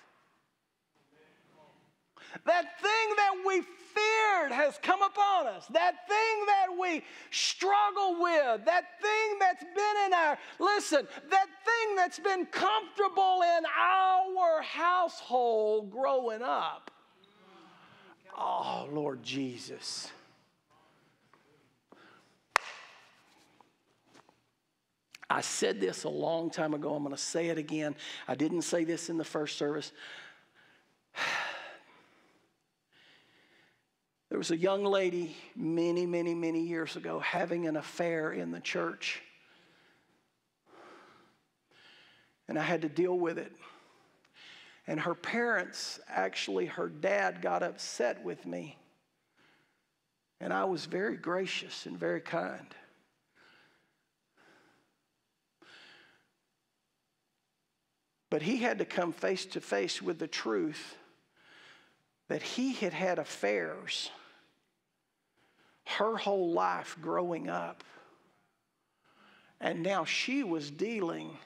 That 2.45 2.81
thing 2.81 3.17
that 3.17 3.35
we 3.47 3.63
feared 3.63 4.53
has 4.53 4.79
come 4.83 5.03
upon 5.03 5.47
us. 5.47 5.67
That 5.69 6.07
thing 6.09 6.47
that 6.47 6.67
we 6.79 7.03
struggle 7.31 8.23
with. 8.23 8.65
That 8.65 8.85
thing 9.01 9.39
that's 9.41 9.65
been 9.65 10.07
in 10.07 10.13
our, 10.13 10.39
listen, 10.59 11.09
that 11.31 11.47
thing 11.65 11.97
that's 11.97 12.19
been 12.19 12.47
comfortable 12.47 13.43
in 13.43 13.65
our 13.67 14.63
household 14.63 15.91
growing 15.91 16.43
up. 16.43 16.91
Oh, 18.39 18.89
Lord 18.93 19.23
Jesus. 19.23 20.11
I 25.29 25.41
said 25.41 25.81
this 25.81 26.05
a 26.05 26.09
long 26.09 26.51
time 26.51 26.75
ago. 26.75 26.95
I'm 26.95 27.03
going 27.03 27.15
to 27.15 27.21
say 27.21 27.49
it 27.49 27.59
again. 27.59 27.97
I 28.29 28.35
didn't 28.35 28.63
say 28.63 28.85
this 28.85 29.11
in 29.11 29.19
the 29.19 29.25
first 29.25 29.59
service. 29.59 29.93
There 34.29 34.39
was 34.39 34.51
a 34.51 34.57
young 34.57 34.85
lady 34.85 35.37
many, 35.55 36.05
many, 36.05 36.35
many 36.35 36.63
years 36.63 36.97
ago 36.97 37.21
having 37.21 37.67
an 37.67 37.77
affair 37.77 38.33
in 38.33 38.51
the 38.51 38.61
church. 38.61 39.23
And 42.49 42.59
I 42.59 42.63
had 42.63 42.83
to 42.83 42.89
deal 42.89 43.17
with 43.19 43.39
it. 43.39 43.53
And 44.89 45.01
her 45.01 45.15
parents, 45.15 46.01
actually, 46.09 46.67
her 46.67 46.89
dad 46.89 47.43
got 47.43 47.63
upset 47.63 48.23
with 48.25 48.47
me. 48.47 48.79
And 50.41 50.53
I 50.53 50.65
was 50.65 50.85
very 50.87 51.17
gracious 51.17 51.87
and 51.87 51.99
very 51.99 52.21
kind. 52.21 52.75
But 58.29 58.43
he 58.43 58.59
had 58.59 58.79
to 58.79 58.85
come 58.85 59.13
face 59.13 59.47
to 59.47 59.61
face 59.61 60.03
with 60.03 60.19
the 60.19 60.27
truth 60.27 60.97
that 62.29 62.43
he 62.43 62.73
had 62.73 62.93
had 62.93 63.19
affairs 63.19 64.11
her 65.85 66.17
whole 66.17 66.53
life 66.53 66.97
growing 67.01 67.49
up. 67.49 67.85
And 69.61 69.83
now 69.83 70.05
she 70.05 70.43
was 70.43 70.71
dealing 70.71 71.39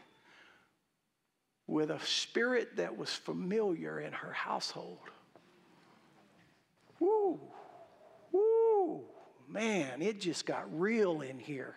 with 1.66 1.90
a 1.90 2.00
spirit 2.00 2.76
that 2.76 2.96
was 2.96 3.10
familiar 3.10 4.00
in 4.00 4.12
her 4.12 4.32
household. 4.32 4.98
Woo, 6.98 7.38
woo, 8.32 9.04
man, 9.48 10.02
it 10.02 10.20
just 10.20 10.46
got 10.46 10.66
real 10.78 11.20
in 11.20 11.38
here. 11.38 11.76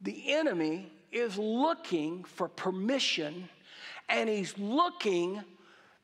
The 0.00 0.32
enemy 0.32 0.92
is 1.10 1.36
looking 1.38 2.24
for 2.24 2.48
permission 2.48 3.48
and 4.08 4.28
he's 4.28 4.56
looking 4.58 5.42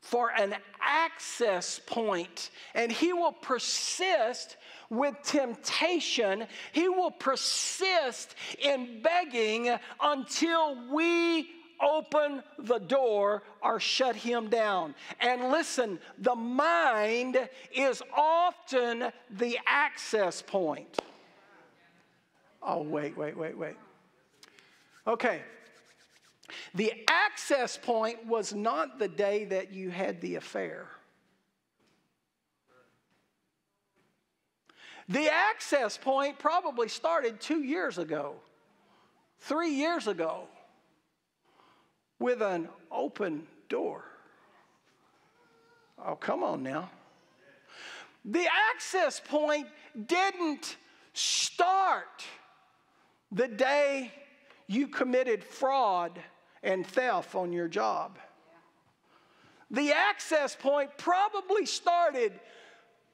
for 0.01 0.31
an 0.33 0.55
access 0.83 1.81
point, 1.87 2.51
and 2.75 2.93
he 2.93 3.15
will 3.15 3.33
persist 3.33 4.59
with 4.91 5.15
temptation. 5.25 6.47
He 6.73 6.91
will 6.91 7.11
persist 7.11 8.35
in 8.63 9.01
begging 9.03 9.75
until 10.03 10.93
we 10.93 11.49
open 11.81 12.43
the 12.59 12.79
door 12.79 13.43
or 13.63 13.81
shut 13.81 14.15
him 14.15 14.51
down. 14.51 14.95
And 15.21 15.51
listen, 15.51 15.99
the 16.19 16.35
mind 16.35 17.49
is 17.75 18.03
often 18.15 19.11
the 19.31 19.59
access 19.67 20.43
point. 20.43 20.99
Oh, 22.65 22.83
wait, 22.83 23.17
wait, 23.17 23.37
wait, 23.37 23.57
wait. 23.57 23.77
Okay. 25.07 25.43
The 26.75 26.93
access 27.09 27.77
point 27.77 28.27
was 28.27 28.55
not 28.55 28.99
the 28.99 29.09
day 29.09 29.45
that 29.47 29.73
you 29.73 29.91
had 29.91 30.21
the 30.21 30.37
affair. 30.37 30.89
The 35.09 35.29
access 35.29 35.99
point 35.99 36.39
probably 36.39 36.89
started 36.89 37.39
two 37.39 37.63
years 37.63 37.99
ago, 37.99 38.37
three 39.41 39.75
years 39.75 40.07
ago, 40.07 40.49
with 42.19 42.41
an 42.41 42.71
open 42.91 43.47
door. 43.69 44.05
Oh, 46.03 46.17
come 46.17 46.43
on 46.43 46.63
now. 46.63 46.91
The 48.25 48.47
access 48.75 49.21
point 49.21 49.67
didn't 50.07 50.77
start 51.13 52.25
the 53.35 53.49
day 53.49 54.13
you 54.69 54.87
committed 54.87 55.45
fraud 55.45 56.19
and 56.63 56.87
theft 56.87 57.35
on 57.35 57.53
your 57.53 57.69
job. 57.69 58.19
The 59.71 59.93
access 59.93 60.57
point 60.57 60.91
probably 60.97 61.67
started 61.67 62.33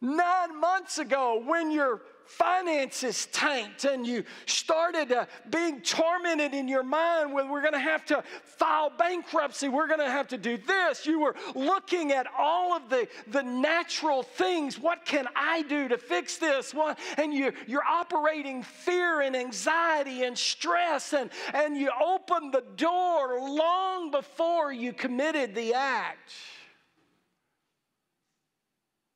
nine 0.00 0.61
months 0.61 0.98
ago 0.98 1.42
when 1.44 1.70
your 1.70 2.02
finances 2.31 3.27
tanked 3.33 3.85
and 3.85 4.07
you 4.07 4.25
started 4.47 5.12
uh, 5.12 5.27
being 5.51 5.81
tormented 5.81 6.55
in 6.55 6.69
your 6.69 6.85
mind 6.85 7.35
with 7.35 7.47
we're 7.49 7.61
going 7.61 7.73
to 7.73 7.79
have 7.79 8.05
to 8.07 8.23
file 8.45 8.90
bankruptcy. 8.97 9.69
We're 9.69 9.88
going 9.88 10.01
to 10.01 10.11
have 10.11 10.29
to 10.29 10.38
do 10.38 10.57
this. 10.57 11.07
You 11.07 11.21
were 11.21 11.35
looking 11.57 12.12
at 12.12 12.27
all 12.38 12.77
of 12.77 12.88
the, 12.88 13.09
the 13.27 13.43
natural 13.43 14.23
things. 14.23 14.79
What 14.79 15.05
can 15.05 15.27
i 15.35 15.62
do 15.62 15.88
to 15.88 15.99
fix 15.99 16.37
this? 16.37 16.73
What, 16.73 16.99
and 17.19 17.35
you, 17.35 17.53
you're 17.66 17.85
operating 17.85 18.62
fear 18.62 19.23
and 19.23 19.35
anxiety 19.35 20.23
and 20.23 20.38
stress 20.38 21.12
and, 21.12 21.31
and 21.53 21.77
you 21.77 21.90
opened 22.03 22.55
the 22.55 22.64
door 22.77 23.40
long 23.40 24.12
before 24.12 24.73
you 24.73 24.93
committed 24.93 25.55
the 25.55 25.75
act 25.75 26.31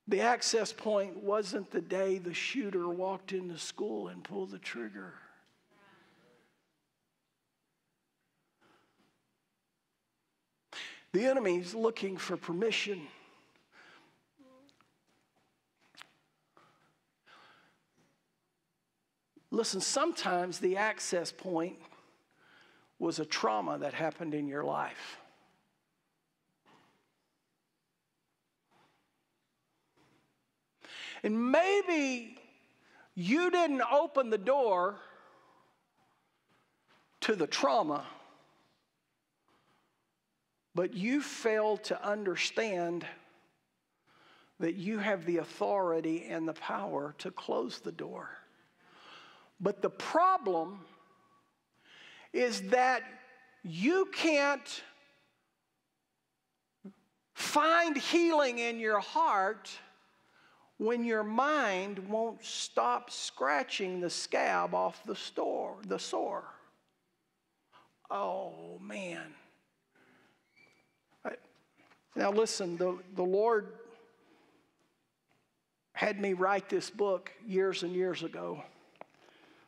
the 0.07 0.21
access 0.21 0.73
point 0.73 1.17
wasn't 1.17 1.71
the 1.71 1.81
day 1.81 2.19
the 2.19 2.35
shooter 2.35 2.89
walked 2.89 3.33
into 3.33 3.59
school 3.59 4.09
and 4.09 4.23
pulled 4.23 4.51
the 4.51 4.59
trigger. 4.59 5.15
The 11.13 11.25
enemy's 11.27 11.75
looking 11.75 12.17
for 12.17 12.37
permission. 12.37 13.03
Listen, 19.51 19.81
sometimes 19.81 20.59
the 20.59 20.77
access 20.77 21.31
point 21.31 21.77
was 22.99 23.21
a 23.21 23.25
trauma 23.25 23.79
that 23.79 23.95
happened 23.95 24.35
in 24.35 24.49
your 24.49 24.65
life. 24.65 25.19
And 31.25 31.51
maybe 31.51 32.37
you 33.15 33.51
didn't 33.51 33.81
open 33.91 34.29
the 34.29 34.37
door 34.37 34.97
to 37.23 37.35
the 37.35 37.47
trauma, 37.47 38.05
but 40.75 40.93
you 40.93 41.23
failed 41.23 41.83
to 41.85 42.07
understand 42.07 43.07
that 44.61 44.75
you 44.75 44.99
have 44.99 45.25
the 45.25 45.39
authority 45.39 46.27
and 46.29 46.47
the 46.47 46.53
power 46.53 47.15
to 47.19 47.31
close 47.31 47.81
the 47.81 47.91
door. 47.91 48.29
But 49.59 49.81
the 49.81 49.91
problem 49.91 50.81
is 52.35 52.69
that 52.69 53.03
you 53.63 54.09
can't 54.13 54.83
find 57.33 57.97
healing 57.97 58.59
in 58.59 58.79
your 58.79 59.01
heart 59.01 59.71
when 60.85 61.03
your 61.03 61.25
mind 61.25 61.99
won't 62.11 62.45
stop 62.45 63.11
scratching 63.11 64.01
the 64.01 64.11
scab 64.11 64.75
off 64.75 65.03
the 65.07 65.17
store, 65.17 65.77
the 65.87 65.99
sore. 65.99 66.45
Oh 68.11 68.79
man. 68.81 69.35
Now 72.17 72.31
listen, 72.31 72.77
the, 72.77 72.99
the 73.17 73.25
Lord 73.25 73.73
had 75.95 76.21
me 76.21 76.33
write 76.33 76.69
this 76.69 76.91
book 76.91 77.33
years 77.47 77.83
and 77.83 77.93
years 77.93 78.23
ago. 78.23 78.63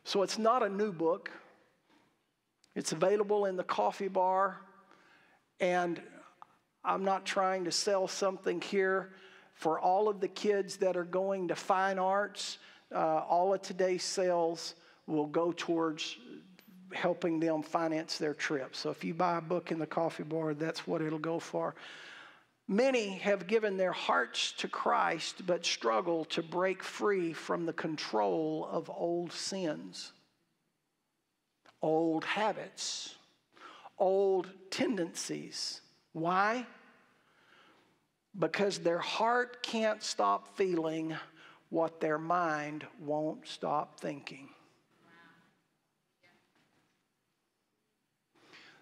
So 0.04 0.22
it's 0.22 0.38
not 0.38 0.62
a 0.62 0.68
new 0.68 0.92
book. 0.92 1.30
It's 2.76 2.92
available 2.92 3.46
in 3.46 3.56
the 3.56 3.64
coffee 3.64 4.08
bar. 4.08 4.58
And 5.60 6.00
I'm 6.84 7.04
not 7.04 7.24
trying 7.24 7.64
to 7.64 7.72
sell 7.72 8.06
something 8.06 8.60
here 8.60 9.10
for 9.56 9.80
all 9.80 10.08
of 10.08 10.20
the 10.20 10.28
kids 10.28 10.76
that 10.76 10.96
are 10.96 11.04
going 11.04 11.48
to 11.48 11.56
fine 11.56 11.98
arts. 11.98 12.58
Uh, 12.94 12.98
all 12.98 13.52
of 13.54 13.62
today's 13.62 14.04
sales 14.04 14.74
will 15.06 15.26
go 15.26 15.52
towards 15.52 16.18
helping 16.92 17.40
them 17.40 17.62
finance 17.62 18.18
their 18.18 18.34
trip. 18.34 18.76
So 18.76 18.90
if 18.90 19.02
you 19.02 19.14
buy 19.14 19.38
a 19.38 19.40
book 19.40 19.72
in 19.72 19.78
the 19.78 19.86
coffee 19.86 20.22
bar, 20.22 20.54
that's 20.54 20.86
what 20.86 21.00
it'll 21.02 21.18
go 21.18 21.38
for. 21.38 21.74
Many 22.68 23.16
have 23.18 23.46
given 23.46 23.76
their 23.76 23.92
hearts 23.92 24.52
to 24.58 24.68
Christ 24.68 25.46
but 25.46 25.64
struggle 25.64 26.24
to 26.26 26.42
break 26.42 26.82
free 26.82 27.32
from 27.32 27.64
the 27.64 27.72
control 27.72 28.68
of 28.70 28.90
old 28.90 29.32
sins, 29.32 30.12
old 31.80 32.24
habits, 32.24 33.14
old 33.98 34.50
tendencies. 34.70 35.80
Why? 36.12 36.66
Because 38.38 38.78
their 38.78 38.98
heart 38.98 39.62
can't 39.62 40.02
stop 40.02 40.56
feeling 40.56 41.16
what 41.70 42.00
their 42.00 42.18
mind 42.18 42.86
won't 43.00 43.46
stop 43.46 43.98
thinking. 43.98 44.48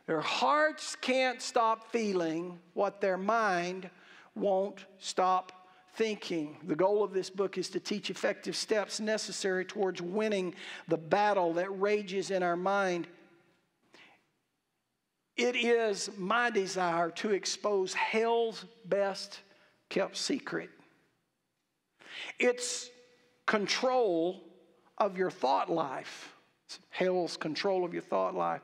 Their 0.07 0.21
hearts 0.21 0.97
can't 0.97 1.41
stop 1.41 1.91
feeling 1.91 2.59
what 2.75 3.01
their 3.01 3.17
mind 3.17 3.89
won't 4.35 4.85
stop 4.99 5.53
thinking. 5.95 6.57
The 6.65 6.77
goal 6.77 7.03
of 7.03 7.13
this 7.13 7.31
book 7.31 7.57
is 7.57 7.71
to 7.71 7.81
teach 7.81 8.11
effective 8.11 8.57
steps 8.57 9.01
necessary 9.01 9.65
towards 9.65 10.03
winning 10.03 10.55
the 10.89 10.99
battle 10.99 11.55
that 11.55 11.71
rages 11.81 12.31
in 12.31 12.43
our 12.43 12.57
mind. 12.57 13.07
It 15.37 15.57
is 15.57 16.11
my 16.19 16.51
desire 16.51 17.11
to 17.13 17.31
expose 17.31 17.95
hell's 17.95 18.65
best 18.85 19.41
kept 19.89 20.17
secret. 20.17 20.71
It's 22.39 22.89
control 23.47 24.43
of 24.99 25.17
your 25.17 25.31
thought 25.31 25.71
life. 25.71 26.35
It's 26.67 26.79
hell's 26.91 27.37
control 27.37 27.85
of 27.85 27.93
your 27.93 28.03
thought 28.03 28.35
life. 28.35 28.63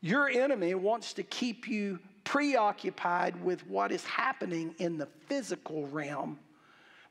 Your 0.00 0.28
enemy 0.28 0.74
wants 0.74 1.12
to 1.14 1.22
keep 1.22 1.68
you 1.68 1.98
preoccupied 2.24 3.42
with 3.42 3.66
what 3.66 3.92
is 3.92 4.04
happening 4.04 4.74
in 4.78 4.98
the 4.98 5.08
physical 5.26 5.86
realm. 5.88 6.38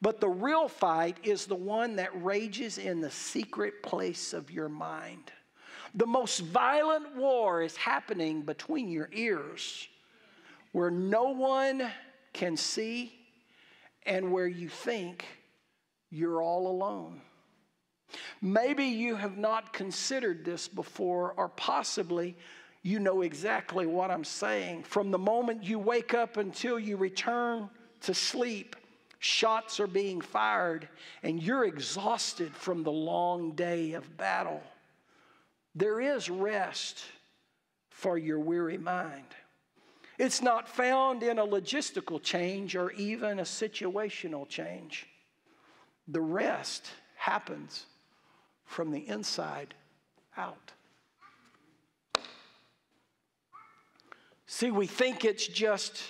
But 0.02 0.20
the 0.20 0.30
real 0.30 0.68
fight 0.68 1.18
is 1.24 1.46
the 1.46 1.56
one 1.56 1.96
that 1.98 2.24
rages 2.24 2.78
in 2.78 3.02
the 3.02 3.12
secret 3.12 3.84
place 3.84 4.34
of 4.34 4.50
your 4.50 4.70
mind. 4.70 5.32
The 5.94 6.08
most 6.08 6.40
violent 6.40 7.16
war 7.16 7.62
is 7.62 7.76
happening 7.76 8.42
between 8.42 8.90
your 8.90 9.10
ears, 9.14 9.88
where 10.72 10.90
no 10.90 11.26
one 11.32 11.92
can 12.34 12.58
see 12.58 13.21
and 14.06 14.32
where 14.32 14.48
you 14.48 14.70
think 14.70 15.26
you're 16.10 16.42
all 16.42 16.68
alone. 16.68 17.22
Maybe 18.42 18.86
you 18.86 19.16
have 19.16 19.38
not 19.38 19.74
considered 19.74 20.44
this 20.44 20.68
before, 20.68 21.34
or 21.38 21.50
possibly 21.50 22.36
you 22.84 23.00
know 23.00 23.22
exactly 23.22 23.86
what 23.86 24.12
I'm 24.12 24.24
saying. 24.24 24.84
From 24.84 25.12
the 25.12 25.18
moment 25.18 25.64
you 25.64 25.80
wake 25.80 26.14
up 26.14 26.38
until 26.38 26.80
you 26.80 26.98
return 26.98 27.70
to 28.02 28.14
sleep, 28.14 28.76
shots 29.20 29.80
are 29.80 29.88
being 29.88 30.20
fired, 30.20 30.90
and 31.24 31.42
you're 31.42 31.66
exhausted 31.66 32.56
from 32.56 32.84
the 32.84 32.92
long 32.92 33.52
day 33.52 33.94
of 33.94 34.18
battle. 34.18 34.62
There 35.76 36.02
is 36.02 36.30
rest 36.30 37.04
for 37.90 38.18
your 38.18 38.40
weary 38.40 38.80
mind. 38.80 39.28
It's 40.22 40.44
not 40.44 40.70
found 40.70 41.24
in 41.24 41.40
a 41.40 41.48
logistical 41.48 42.22
change 42.22 42.76
or 42.76 42.92
even 42.92 43.40
a 43.40 43.42
situational 43.42 44.48
change. 44.48 45.08
The 46.08 46.22
rest 46.22 46.86
happens 47.16 47.88
from 48.64 48.92
the 48.92 49.00
inside 49.00 49.74
out. 50.38 50.74
See, 54.46 54.70
we 54.70 54.86
think 54.86 55.26
it's 55.26 55.48
just 55.48 56.04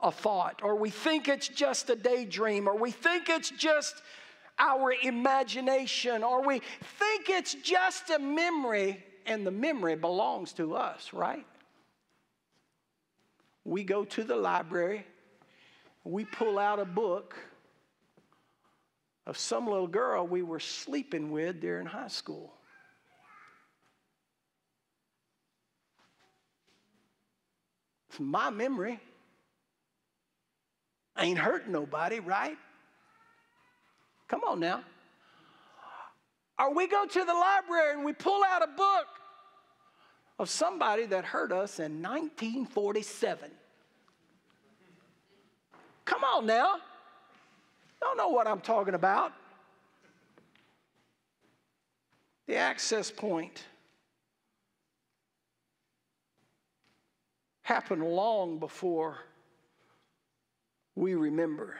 a 0.00 0.10
thought, 0.10 0.62
or 0.64 0.74
we 0.74 0.90
think 0.90 1.28
it's 1.28 1.46
just 1.46 1.88
a 1.88 1.94
daydream, 1.94 2.66
or 2.66 2.76
we 2.76 2.90
think 2.90 3.28
it's 3.28 3.50
just 3.50 3.94
our 4.58 4.92
imagination, 5.04 6.24
or 6.24 6.44
we 6.44 6.62
think 6.98 7.30
it's 7.30 7.54
just 7.54 8.10
a 8.10 8.18
memory, 8.18 9.04
and 9.24 9.46
the 9.46 9.52
memory 9.52 9.94
belongs 9.94 10.52
to 10.54 10.74
us, 10.74 11.12
right? 11.12 11.46
We 13.64 13.84
go 13.84 14.04
to 14.04 14.24
the 14.24 14.36
library, 14.36 15.06
we 16.04 16.24
pull 16.24 16.58
out 16.58 16.78
a 16.78 16.84
book 16.84 17.36
of 19.26 19.38
some 19.38 19.66
little 19.66 19.86
girl 19.86 20.26
we 20.26 20.42
were 20.42 20.60
sleeping 20.60 21.30
with 21.30 21.60
during 21.60 21.86
high 21.86 22.08
school. 22.08 22.52
From 28.08 28.26
my 28.26 28.50
memory, 28.50 29.00
ain't 31.16 31.38
hurt 31.38 31.68
nobody, 31.68 32.20
right? 32.20 32.58
Come 34.28 34.42
on 34.46 34.60
now. 34.60 34.82
Or 36.58 36.74
we 36.74 36.86
go 36.86 37.06
to 37.06 37.24
the 37.24 37.32
library 37.32 37.94
and 37.94 38.04
we 38.04 38.12
pull 38.12 38.42
out 38.44 38.62
a 38.62 38.66
book 38.66 39.06
of 40.38 40.48
somebody 40.48 41.06
that 41.06 41.24
hurt 41.24 41.52
us 41.52 41.78
in 41.78 42.02
1947. 42.02 43.50
Come 46.04 46.24
on 46.24 46.46
now. 46.46 46.76
Don't 48.00 48.16
know 48.16 48.28
what 48.28 48.46
I'm 48.46 48.60
talking 48.60 48.94
about. 48.94 49.32
The 52.46 52.56
access 52.56 53.10
point 53.10 53.64
happened 57.62 58.02
long 58.02 58.58
before 58.58 59.18
we 60.94 61.14
remember. 61.14 61.76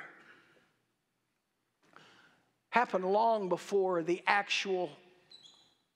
Happened 2.70 3.04
long 3.04 3.48
before 3.48 4.02
the 4.02 4.22
actual 4.26 4.90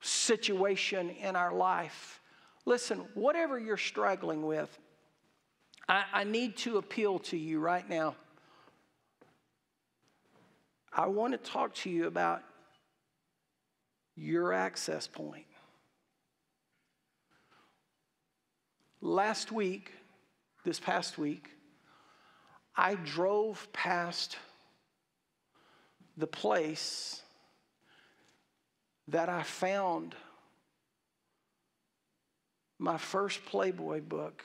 situation 0.00 1.10
in 1.10 1.36
our 1.36 1.54
life. 1.54 2.20
Listen, 2.66 3.04
whatever 3.14 3.58
you're 3.58 3.76
struggling 3.76 4.44
with, 4.44 4.76
I, 5.88 6.02
I 6.12 6.24
need 6.24 6.56
to 6.58 6.78
appeal 6.78 7.20
to 7.20 7.36
you 7.36 7.60
right 7.60 7.88
now. 7.88 8.16
I 10.92 11.06
want 11.06 11.32
to 11.32 11.50
talk 11.50 11.74
to 11.76 11.90
you 11.90 12.08
about 12.08 12.42
your 14.16 14.52
access 14.52 15.06
point. 15.06 15.46
Last 19.00 19.52
week, 19.52 19.92
this 20.64 20.80
past 20.80 21.18
week, 21.18 21.50
I 22.74 22.96
drove 22.96 23.68
past 23.72 24.38
the 26.16 26.26
place 26.26 27.22
that 29.06 29.28
I 29.28 29.44
found 29.44 30.16
my 32.78 32.98
first 32.98 33.44
Playboy 33.46 34.02
book 34.02 34.44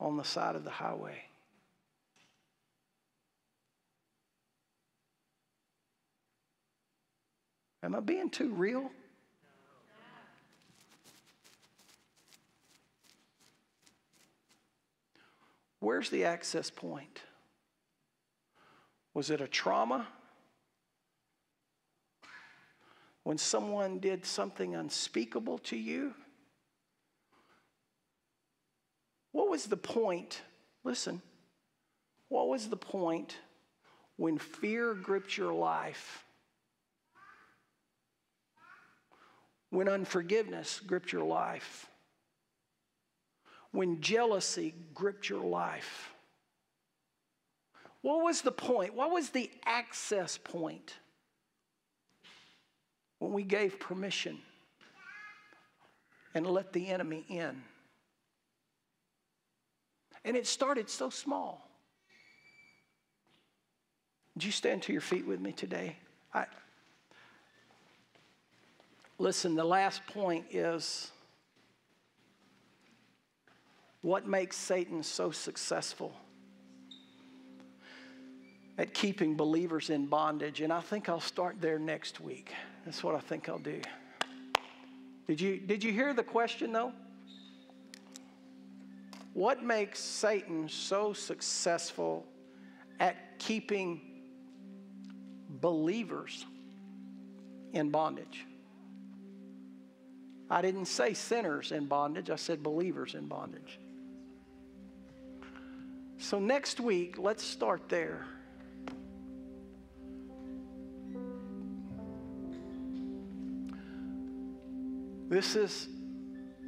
on 0.00 0.16
the 0.16 0.24
side 0.24 0.56
of 0.56 0.64
the 0.64 0.70
highway. 0.70 1.22
Am 7.82 7.94
I 7.94 8.00
being 8.00 8.30
too 8.30 8.52
real? 8.52 8.90
Where's 15.78 16.10
the 16.10 16.24
access 16.24 16.68
point? 16.68 17.20
Was 19.14 19.30
it 19.30 19.40
a 19.40 19.46
trauma? 19.46 20.08
When 23.22 23.38
someone 23.38 23.98
did 23.98 24.26
something 24.26 24.74
unspeakable 24.74 25.58
to 25.58 25.76
you? 25.76 26.14
What 29.36 29.50
was 29.50 29.66
the 29.66 29.76
point? 29.76 30.40
Listen, 30.82 31.20
what 32.30 32.48
was 32.48 32.70
the 32.70 32.76
point 32.76 33.36
when 34.16 34.38
fear 34.38 34.94
gripped 34.94 35.36
your 35.36 35.52
life? 35.52 36.24
When 39.68 39.90
unforgiveness 39.90 40.80
gripped 40.80 41.12
your 41.12 41.24
life? 41.24 41.84
When 43.72 44.00
jealousy 44.00 44.74
gripped 44.94 45.28
your 45.28 45.44
life? 45.44 46.14
What 48.00 48.24
was 48.24 48.40
the 48.40 48.52
point? 48.52 48.94
What 48.94 49.10
was 49.10 49.28
the 49.28 49.50
access 49.66 50.38
point 50.38 50.94
when 53.18 53.34
we 53.34 53.42
gave 53.42 53.78
permission 53.78 54.38
and 56.34 56.46
let 56.46 56.72
the 56.72 56.88
enemy 56.88 57.26
in? 57.28 57.60
And 60.26 60.36
it 60.36 60.46
started 60.46 60.90
so 60.90 61.08
small. 61.08 61.70
Would 64.34 64.44
you 64.44 64.50
stand 64.50 64.82
to 64.82 64.92
your 64.92 65.00
feet 65.00 65.24
with 65.24 65.40
me 65.40 65.52
today? 65.52 65.96
I, 66.34 66.46
listen, 69.18 69.54
the 69.54 69.64
last 69.64 70.04
point 70.08 70.46
is 70.50 71.12
what 74.02 74.26
makes 74.26 74.56
Satan 74.56 75.04
so 75.04 75.30
successful 75.30 76.12
at 78.78 78.92
keeping 78.92 79.36
believers 79.36 79.90
in 79.90 80.06
bondage? 80.06 80.60
And 80.60 80.72
I 80.72 80.80
think 80.80 81.08
I'll 81.08 81.20
start 81.20 81.60
there 81.60 81.78
next 81.78 82.20
week. 82.20 82.52
That's 82.84 83.04
what 83.04 83.14
I 83.14 83.20
think 83.20 83.48
I'll 83.48 83.58
do. 83.58 83.80
Did 85.28 85.40
you, 85.40 85.58
did 85.58 85.84
you 85.84 85.92
hear 85.92 86.12
the 86.12 86.24
question 86.24 86.72
though? 86.72 86.92
What 89.36 89.62
makes 89.62 89.98
Satan 90.00 90.66
so 90.66 91.12
successful 91.12 92.24
at 92.98 93.38
keeping 93.38 94.00
believers 95.60 96.46
in 97.74 97.90
bondage? 97.90 98.46
I 100.48 100.62
didn't 100.62 100.86
say 100.86 101.12
sinners 101.12 101.70
in 101.70 101.84
bondage, 101.84 102.30
I 102.30 102.36
said 102.36 102.62
believers 102.62 103.14
in 103.14 103.26
bondage. 103.26 103.78
So, 106.16 106.38
next 106.38 106.80
week, 106.80 107.18
let's 107.18 107.44
start 107.44 107.90
there. 107.90 108.24
This 115.28 115.56
is 115.56 115.88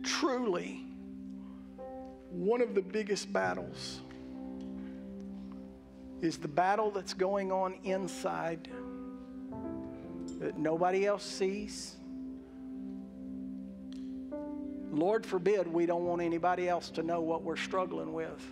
truly 0.02 0.87
one 2.30 2.60
of 2.60 2.74
the 2.74 2.82
biggest 2.82 3.32
battles 3.32 4.00
is 6.20 6.36
the 6.38 6.48
battle 6.48 6.90
that's 6.90 7.14
going 7.14 7.52
on 7.52 7.74
inside 7.84 8.68
that 10.40 10.58
nobody 10.58 11.06
else 11.06 11.24
sees. 11.24 11.96
Lord 14.90 15.24
forbid 15.24 15.66
we 15.66 15.86
don't 15.86 16.04
want 16.04 16.22
anybody 16.22 16.68
else 16.68 16.90
to 16.90 17.02
know 17.02 17.20
what 17.20 17.42
we're 17.42 17.56
struggling 17.56 18.12
with. 18.12 18.44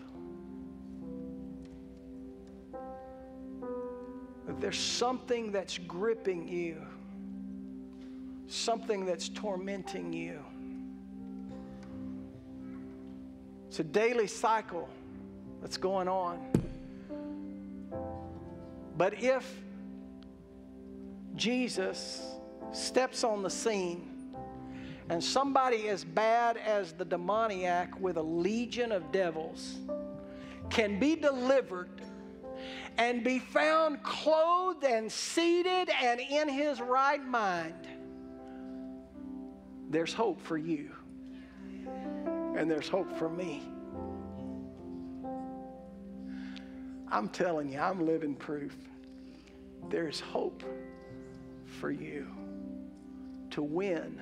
If 4.49 4.61
there's 4.61 4.79
something 4.79 5.51
that's 5.51 5.79
gripping 5.79 6.47
you, 6.47 6.81
something 8.47 9.05
that's 9.05 9.29
tormenting 9.29 10.13
you, 10.13 10.41
It's 13.77 13.81
a 13.81 13.93
daily 13.93 14.27
cycle 14.27 14.89
that's 15.61 15.77
going 15.77 16.09
on. 16.09 16.41
But 18.97 19.23
if 19.23 19.47
Jesus 21.35 22.23
steps 22.73 23.23
on 23.23 23.43
the 23.43 23.51
scene 23.51 24.33
and 25.11 25.23
somebody 25.23 25.91
as 25.91 26.05
bad 26.05 26.57
as 26.57 26.93
the 26.93 27.05
demoniac 27.05 28.01
with 28.01 28.17
a 28.17 28.23
legion 28.23 28.93
of 28.93 29.13
devils 29.13 29.77
can 30.71 30.99
be 30.99 31.15
delivered 31.15 32.01
and 32.97 33.23
be 33.23 33.39
found 33.39 34.03
clothed 34.03 34.85
and 34.85 35.13
seated 35.13 35.91
and 36.03 36.19
in 36.19 36.49
his 36.49 36.81
right 36.81 37.23
mind, 37.23 37.87
there's 39.91 40.15
hope 40.15 40.41
for 40.41 40.57
you 40.57 40.93
and 42.57 42.71
there's 42.71 42.89
hope 42.89 43.17
for 43.19 43.29
me. 43.29 43.63
I'm 47.09 47.29
telling 47.29 47.71
you, 47.71 47.79
I'm 47.79 48.05
living 48.05 48.35
proof. 48.35 48.75
There's 49.91 50.21
hope 50.21 50.65
for 51.65 51.91
you 51.91 52.27
to 53.51 53.63
win 53.63 54.21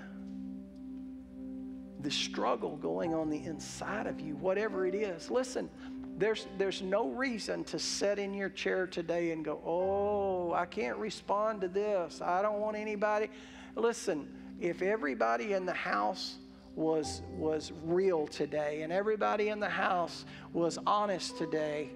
the 2.00 2.10
struggle 2.10 2.76
going 2.76 3.14
on 3.14 3.30
the 3.30 3.42
inside 3.44 4.06
of 4.06 4.20
you, 4.20 4.36
whatever 4.36 4.86
it 4.86 4.94
is. 4.94 5.30
Listen, 5.30 5.70
there's, 6.18 6.46
there's 6.58 6.82
no 6.82 7.08
reason 7.08 7.64
to 7.64 7.78
sit 7.78 8.18
in 8.18 8.34
your 8.34 8.50
chair 8.50 8.86
today 8.86 9.30
and 9.30 9.44
go, 9.44 9.60
oh, 9.64 10.52
I 10.52 10.66
can't 10.66 10.98
respond 10.98 11.62
to 11.62 11.68
this. 11.68 12.20
I 12.20 12.42
don't 12.42 12.60
want 12.60 12.76
anybody. 12.76 13.30
Listen, 13.74 14.28
if 14.60 14.82
everybody 14.82 15.54
in 15.54 15.64
the 15.64 15.72
house 15.72 16.36
was, 16.76 17.22
was 17.36 17.72
real 17.84 18.26
today 18.26 18.82
and 18.82 18.92
everybody 18.92 19.48
in 19.48 19.60
the 19.60 19.68
house 19.68 20.24
was 20.52 20.78
honest 20.86 21.38
today, 21.38 21.90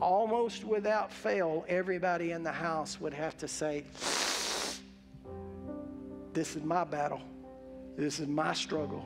almost 0.00 0.64
without 0.64 1.12
fail, 1.12 1.64
everybody 1.68 2.32
in 2.32 2.42
the 2.42 2.52
house 2.52 3.00
would 3.00 3.14
have 3.14 3.36
to 3.38 3.48
say, 3.48 3.84
This 6.32 6.56
is 6.56 6.62
my 6.62 6.84
battle. 6.84 7.20
This 7.96 8.20
is 8.20 8.28
my 8.28 8.52
struggle. 8.52 9.04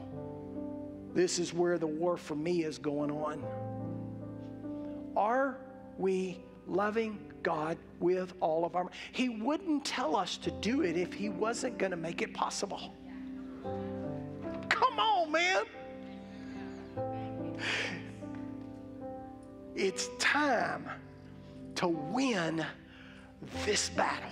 This 1.14 1.38
is 1.38 1.54
where 1.54 1.78
the 1.78 1.86
war 1.86 2.16
for 2.16 2.34
me 2.34 2.64
is 2.64 2.78
going 2.78 3.10
on. 3.10 3.42
Are 5.16 5.58
we 5.98 6.38
loving 6.66 7.18
God 7.42 7.76
with 8.00 8.34
all 8.40 8.64
of 8.64 8.76
our 8.76 8.90
He 9.12 9.28
wouldn't 9.28 9.84
tell 9.84 10.14
us 10.14 10.36
to 10.38 10.50
do 10.50 10.82
it 10.82 10.96
if 10.96 11.12
he 11.12 11.28
wasn't 11.28 11.78
going 11.78 11.90
to 11.90 11.96
make 11.96 12.22
it 12.22 12.32
possible 12.34 12.94
man. 15.32 15.64
It's 19.74 20.10
time 20.18 20.88
to 21.76 21.88
win 21.88 22.64
this 23.64 23.88
battle. 23.88 24.28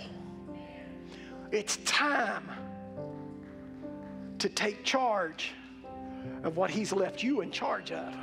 It's 1.51 1.79
time 1.79 2.49
to 4.39 4.49
take 4.49 4.85
charge 4.85 5.53
of 6.45 6.57
what 6.57 6.71
He's 6.71 6.93
left 6.93 7.23
you 7.23 7.41
in 7.41 7.51
charge 7.51 7.91
of. 7.93 8.15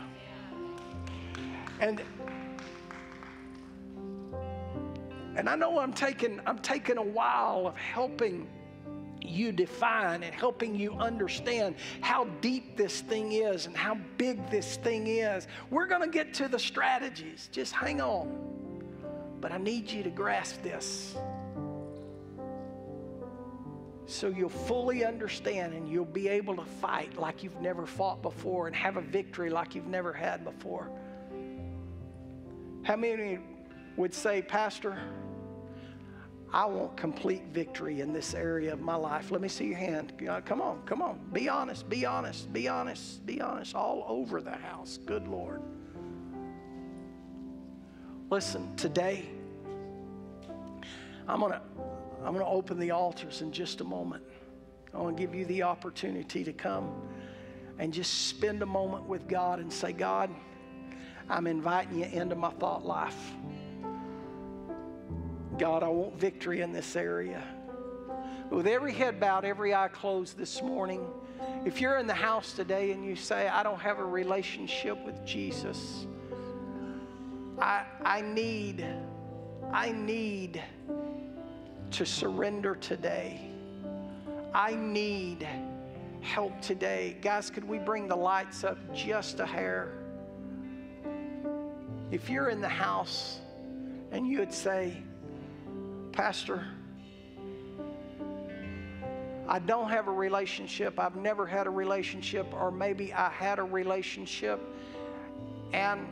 And 1.79 2.01
and 5.35 5.47
I 5.49 5.55
know 5.55 5.79
I'm 5.79 5.93
taking 5.93 6.39
I'm 6.45 6.59
taking 6.59 6.97
a 6.97 7.03
while 7.03 7.67
of 7.67 7.75
helping 7.75 8.47
you 9.27 9.51
define 9.51 10.23
and 10.23 10.33
helping 10.33 10.75
you 10.75 10.93
understand 10.93 11.75
how 12.01 12.25
deep 12.41 12.77
this 12.77 13.01
thing 13.01 13.33
is 13.33 13.65
and 13.65 13.75
how 13.75 13.97
big 14.17 14.49
this 14.49 14.77
thing 14.77 15.07
is. 15.07 15.47
We're 15.69 15.87
going 15.87 16.01
to 16.01 16.09
get 16.09 16.33
to 16.35 16.47
the 16.47 16.59
strategies. 16.59 17.49
Just 17.51 17.73
hang 17.73 18.01
on. 18.01 19.35
But 19.39 19.51
I 19.51 19.57
need 19.57 19.89
you 19.91 20.03
to 20.03 20.09
grasp 20.09 20.63
this 20.63 21.15
so 24.07 24.29
you'll 24.29 24.47
fully 24.47 25.03
understand 25.03 25.73
and 25.73 25.87
you'll 25.91 26.05
be 26.05 26.29
able 26.29 26.55
to 26.55 26.63
fight 26.63 27.17
like 27.17 27.43
you've 27.43 27.59
never 27.59 27.85
fought 27.85 28.21
before 28.21 28.67
and 28.67 28.75
have 28.75 28.95
a 28.95 29.01
victory 29.01 29.49
like 29.49 29.75
you've 29.75 29.87
never 29.87 30.13
had 30.13 30.45
before. 30.45 30.89
How 32.83 32.95
many 32.95 33.39
would 33.97 34.13
say, 34.13 34.41
Pastor, 34.41 34.97
I 36.53 36.65
want 36.65 36.95
complete 36.95 37.43
victory 37.51 37.99
in 38.01 38.13
this 38.13 38.33
area 38.33 38.71
of 38.71 38.79
my 38.79 38.95
life. 38.95 39.31
Let 39.31 39.41
me 39.41 39.49
see 39.49 39.65
your 39.65 39.77
hand. 39.77 40.13
Come 40.45 40.61
on, 40.61 40.81
come 40.85 41.01
on. 41.01 41.19
Be 41.33 41.49
honest, 41.49 41.89
be 41.89 42.05
honest, 42.05 42.51
be 42.53 42.67
honest, 42.67 43.25
be 43.25 43.41
honest. 43.41 43.75
All 43.75 44.05
over 44.07 44.41
the 44.41 44.55
house. 44.55 44.97
Good 45.05 45.27
Lord. 45.27 45.61
Listen, 48.29 48.75
today, 48.75 49.25
I'm 51.27 51.41
going 51.41 51.53
to 51.53 51.61
I'm 52.23 52.33
going 52.33 52.45
to 52.45 52.51
open 52.51 52.79
the 52.79 52.91
altars 52.91 53.41
in 53.41 53.51
just 53.51 53.81
a 53.81 53.83
moment. 53.83 54.23
I 54.93 54.97
want 54.97 55.15
to 55.15 55.23
give 55.23 55.35
you 55.35 55.45
the 55.45 55.63
opportunity 55.63 56.43
to 56.43 56.51
come 56.51 56.91
and 57.77 57.93
just 57.93 58.27
spend 58.27 58.61
a 58.63 58.65
moment 58.65 59.05
with 59.05 59.27
God 59.27 59.59
and 59.59 59.71
say, 59.71 59.93
God, 59.93 60.29
I'm 61.29 61.45
inviting 61.45 61.99
you 61.99 62.05
into 62.05 62.35
my 62.35 62.49
thought 62.51 62.85
life. 62.85 63.33
God, 65.57 65.81
I 65.81 65.87
want 65.87 66.15
victory 66.19 66.61
in 66.61 66.71
this 66.71 66.95
area. 66.95 67.43
With 68.51 68.67
every 68.67 68.93
head 68.93 69.19
bowed, 69.19 69.43
every 69.43 69.73
eye 69.73 69.87
closed 69.87 70.37
this 70.37 70.61
morning, 70.61 71.05
if 71.65 71.81
you're 71.81 71.97
in 71.97 72.05
the 72.05 72.13
house 72.13 72.53
today 72.53 72.91
and 72.91 73.03
you 73.03 73.15
say, 73.15 73.47
I 73.47 73.63
don't 73.63 73.79
have 73.79 73.97
a 73.97 74.05
relationship 74.05 75.03
with 75.03 75.25
Jesus, 75.25 76.05
I, 77.59 77.85
I 78.03 78.21
need, 78.21 78.85
I 79.73 79.91
need 79.91 80.61
to 81.91 82.05
surrender 82.05 82.75
today. 82.75 83.41
I 84.53 84.75
need 84.75 85.47
help 86.21 86.61
today. 86.61 87.17
Guys, 87.21 87.49
could 87.49 87.67
we 87.67 87.79
bring 87.79 88.07
the 88.07 88.15
lights 88.15 88.63
up 88.63 88.77
just 88.93 89.39
a 89.39 89.45
hair? 89.45 89.91
If 92.11 92.29
you're 92.29 92.49
in 92.49 92.61
the 92.61 92.69
house 92.69 93.39
and 94.11 94.27
you 94.27 94.39
would 94.39 94.53
say, 94.53 95.03
Pastor, 96.17 96.65
I 99.47 99.59
don't 99.59 99.87
have 99.91 100.07
a 100.07 100.11
relationship. 100.11 100.99
I've 100.99 101.15
never 101.15 101.45
had 101.45 101.67
a 101.67 101.69
relationship, 101.69 102.51
or 102.53 102.71
maybe 102.71 103.13
I 103.13 103.29
had 103.29 103.59
a 103.59 103.63
relationship 103.63 104.59
and 105.73 106.07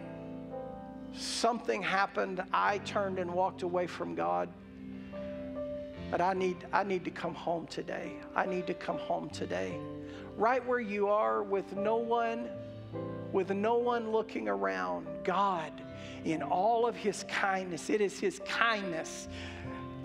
something 1.15 1.81
happened. 1.81 2.43
I 2.53 2.77
turned 2.85 3.17
and 3.17 3.33
walked 3.33 3.63
away 3.63 3.87
from 3.87 4.13
God. 4.13 4.47
But 6.11 6.21
I 6.21 6.33
need, 6.33 6.57
I 6.71 6.83
need 6.83 7.03
to 7.05 7.11
come 7.11 7.33
home 7.33 7.65
today. 7.65 8.11
I 8.35 8.45
need 8.45 8.67
to 8.67 8.75
come 8.75 8.99
home 8.99 9.31
today. 9.31 9.75
Right 10.37 10.63
where 10.67 10.79
you 10.79 11.07
are 11.07 11.41
with 11.41 11.75
no 11.75 11.95
one, 11.95 12.47
with 13.31 13.49
no 13.49 13.79
one 13.79 14.11
looking 14.11 14.49
around, 14.49 15.07
God, 15.23 15.71
in 16.25 16.43
all 16.43 16.85
of 16.85 16.95
His 16.95 17.25
kindness, 17.27 17.89
it 17.89 18.01
is 18.01 18.19
His 18.19 18.39
kindness 18.45 19.29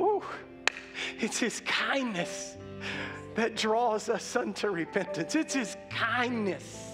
Ooh, 0.00 0.22
it's 1.18 1.38
His 1.38 1.60
kindness 1.66 2.56
that 3.34 3.56
draws 3.56 4.08
us 4.08 4.34
unto 4.34 4.68
repentance. 4.68 5.34
It's 5.34 5.54
His 5.54 5.76
kindness 5.90 6.90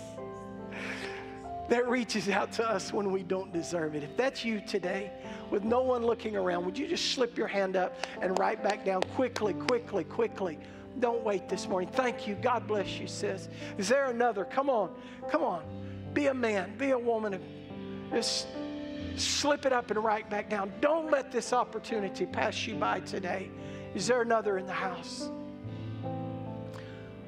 that 1.68 1.88
reaches 1.88 2.28
out 2.28 2.52
to 2.52 2.68
us 2.68 2.92
when 2.92 3.10
we 3.10 3.22
don't 3.22 3.52
deserve 3.52 3.94
it. 3.94 4.02
If 4.02 4.16
that's 4.16 4.44
you 4.44 4.60
today, 4.60 5.10
with 5.50 5.64
no 5.64 5.82
one 5.82 6.04
looking 6.04 6.36
around, 6.36 6.64
would 6.64 6.78
you 6.78 6.86
just 6.86 7.12
slip 7.12 7.36
your 7.36 7.48
hand 7.48 7.76
up 7.76 7.96
and 8.20 8.38
right 8.38 8.62
back 8.62 8.84
down 8.84 9.02
quickly, 9.14 9.54
quickly, 9.54 10.04
quickly? 10.04 10.58
Don't 11.00 11.22
wait 11.24 11.48
this 11.48 11.68
morning. 11.68 11.90
Thank 11.92 12.26
you. 12.26 12.36
God 12.36 12.66
bless 12.66 12.98
you, 12.98 13.06
sis. 13.06 13.48
Is 13.78 13.88
there 13.88 14.06
another? 14.06 14.44
Come 14.44 14.70
on. 14.70 14.94
Come 15.30 15.42
on. 15.42 15.62
Be 16.14 16.28
a 16.28 16.34
man. 16.34 16.76
Be 16.78 16.90
a 16.90 16.98
woman. 16.98 17.38
Just 18.10 18.46
slip 19.16 19.66
it 19.66 19.72
up 19.72 19.90
and 19.90 20.02
right 20.02 20.28
back 20.28 20.48
down. 20.48 20.72
Don't 20.80 21.10
let 21.10 21.32
this 21.32 21.52
opportunity 21.52 22.26
pass 22.26 22.66
you 22.66 22.74
by 22.74 23.00
today. 23.00 23.50
Is 23.94 24.06
there 24.06 24.22
another 24.22 24.58
in 24.58 24.66
the 24.66 24.72
house? 24.72 25.30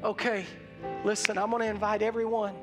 Okay, 0.04 0.46
listen, 1.04 1.38
I'm 1.38 1.50
going 1.50 1.62
to 1.62 1.68
invite 1.68 2.02
everyone 2.02 2.54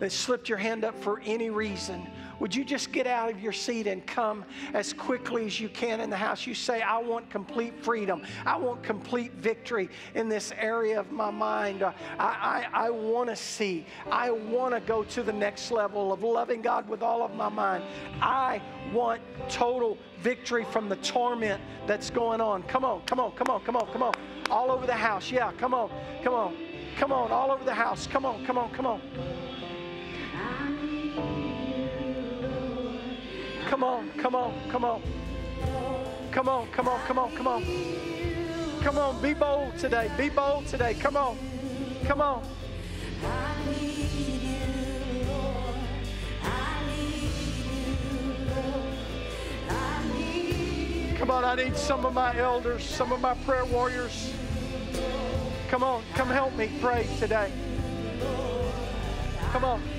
that 0.00 0.12
slipped 0.12 0.48
your 0.48 0.58
hand 0.58 0.84
up 0.84 1.00
for 1.02 1.20
any 1.24 1.50
reason 1.50 2.06
would 2.40 2.54
you 2.54 2.64
just 2.64 2.92
get 2.92 3.06
out 3.06 3.30
of 3.30 3.40
your 3.40 3.52
seat 3.52 3.86
and 3.86 4.06
come 4.06 4.44
as 4.72 4.92
quickly 4.92 5.46
as 5.46 5.60
you 5.60 5.68
can 5.68 6.00
in 6.00 6.10
the 6.10 6.16
house? 6.16 6.46
You 6.46 6.54
say, 6.54 6.82
I 6.82 6.98
want 6.98 7.30
complete 7.30 7.82
freedom. 7.82 8.22
I 8.44 8.56
want 8.56 8.82
complete 8.82 9.32
victory 9.34 9.88
in 10.14 10.28
this 10.28 10.52
area 10.58 10.98
of 10.98 11.12
my 11.12 11.30
mind. 11.30 11.82
Uh, 11.82 11.92
I, 12.18 12.66
I, 12.72 12.86
I 12.86 12.90
want 12.90 13.28
to 13.30 13.36
see. 13.36 13.86
I 14.10 14.30
want 14.30 14.74
to 14.74 14.80
go 14.80 15.04
to 15.04 15.22
the 15.22 15.32
next 15.32 15.70
level 15.70 16.12
of 16.12 16.22
loving 16.22 16.62
God 16.62 16.88
with 16.88 17.02
all 17.02 17.22
of 17.22 17.34
my 17.34 17.48
mind. 17.48 17.84
I 18.20 18.60
want 18.92 19.20
total 19.48 19.98
victory 20.20 20.64
from 20.64 20.88
the 20.88 20.96
torment 20.96 21.60
that's 21.86 22.10
going 22.10 22.40
on. 22.40 22.62
Come 22.64 22.84
on, 22.84 23.02
come 23.02 23.20
on, 23.20 23.32
come 23.32 23.48
on, 23.48 23.60
come 23.62 23.76
on, 23.76 23.86
come 23.92 24.02
on. 24.02 24.14
All 24.50 24.70
over 24.70 24.86
the 24.86 24.94
house. 24.94 25.30
Yeah, 25.30 25.52
come 25.58 25.74
on, 25.74 25.90
come 26.22 26.34
on, 26.34 26.56
come 26.96 27.12
on, 27.12 27.30
all 27.30 27.50
over 27.50 27.64
the 27.64 27.74
house. 27.74 28.06
Come 28.06 28.24
on, 28.24 28.44
come 28.44 28.58
on, 28.58 28.70
come 28.72 28.86
on. 28.86 29.00
Come 33.68 33.82
on, 33.82 34.10
come 34.18 34.34
on, 34.34 34.54
come 34.70 34.84
on. 34.84 35.02
Come 36.30 36.48
on, 36.48 36.68
come 36.68 36.88
on, 36.88 37.00
come 37.06 37.18
on, 37.18 37.34
come 37.34 37.48
on. 37.48 37.64
Come 38.82 38.98
on, 38.98 39.22
be 39.22 39.34
bold 39.34 39.78
today. 39.78 40.10
Be 40.18 40.28
bold 40.28 40.66
today. 40.66 40.94
Come 40.94 41.16
on. 41.16 41.38
Come 42.04 42.20
on. 42.20 42.42
Come 51.16 51.30
on, 51.30 51.44
I 51.44 51.54
need 51.54 51.76
some 51.76 52.04
of 52.04 52.12
my 52.12 52.36
elders, 52.36 52.84
some 52.84 53.12
of 53.12 53.20
my 53.20 53.32
prayer 53.46 53.64
warriors. 53.64 54.34
Come 55.68 55.82
on, 55.82 56.02
come 56.14 56.28
help 56.28 56.54
me 56.54 56.70
pray 56.80 57.08
today. 57.18 57.50
Come 59.52 59.64
on. 59.64 59.93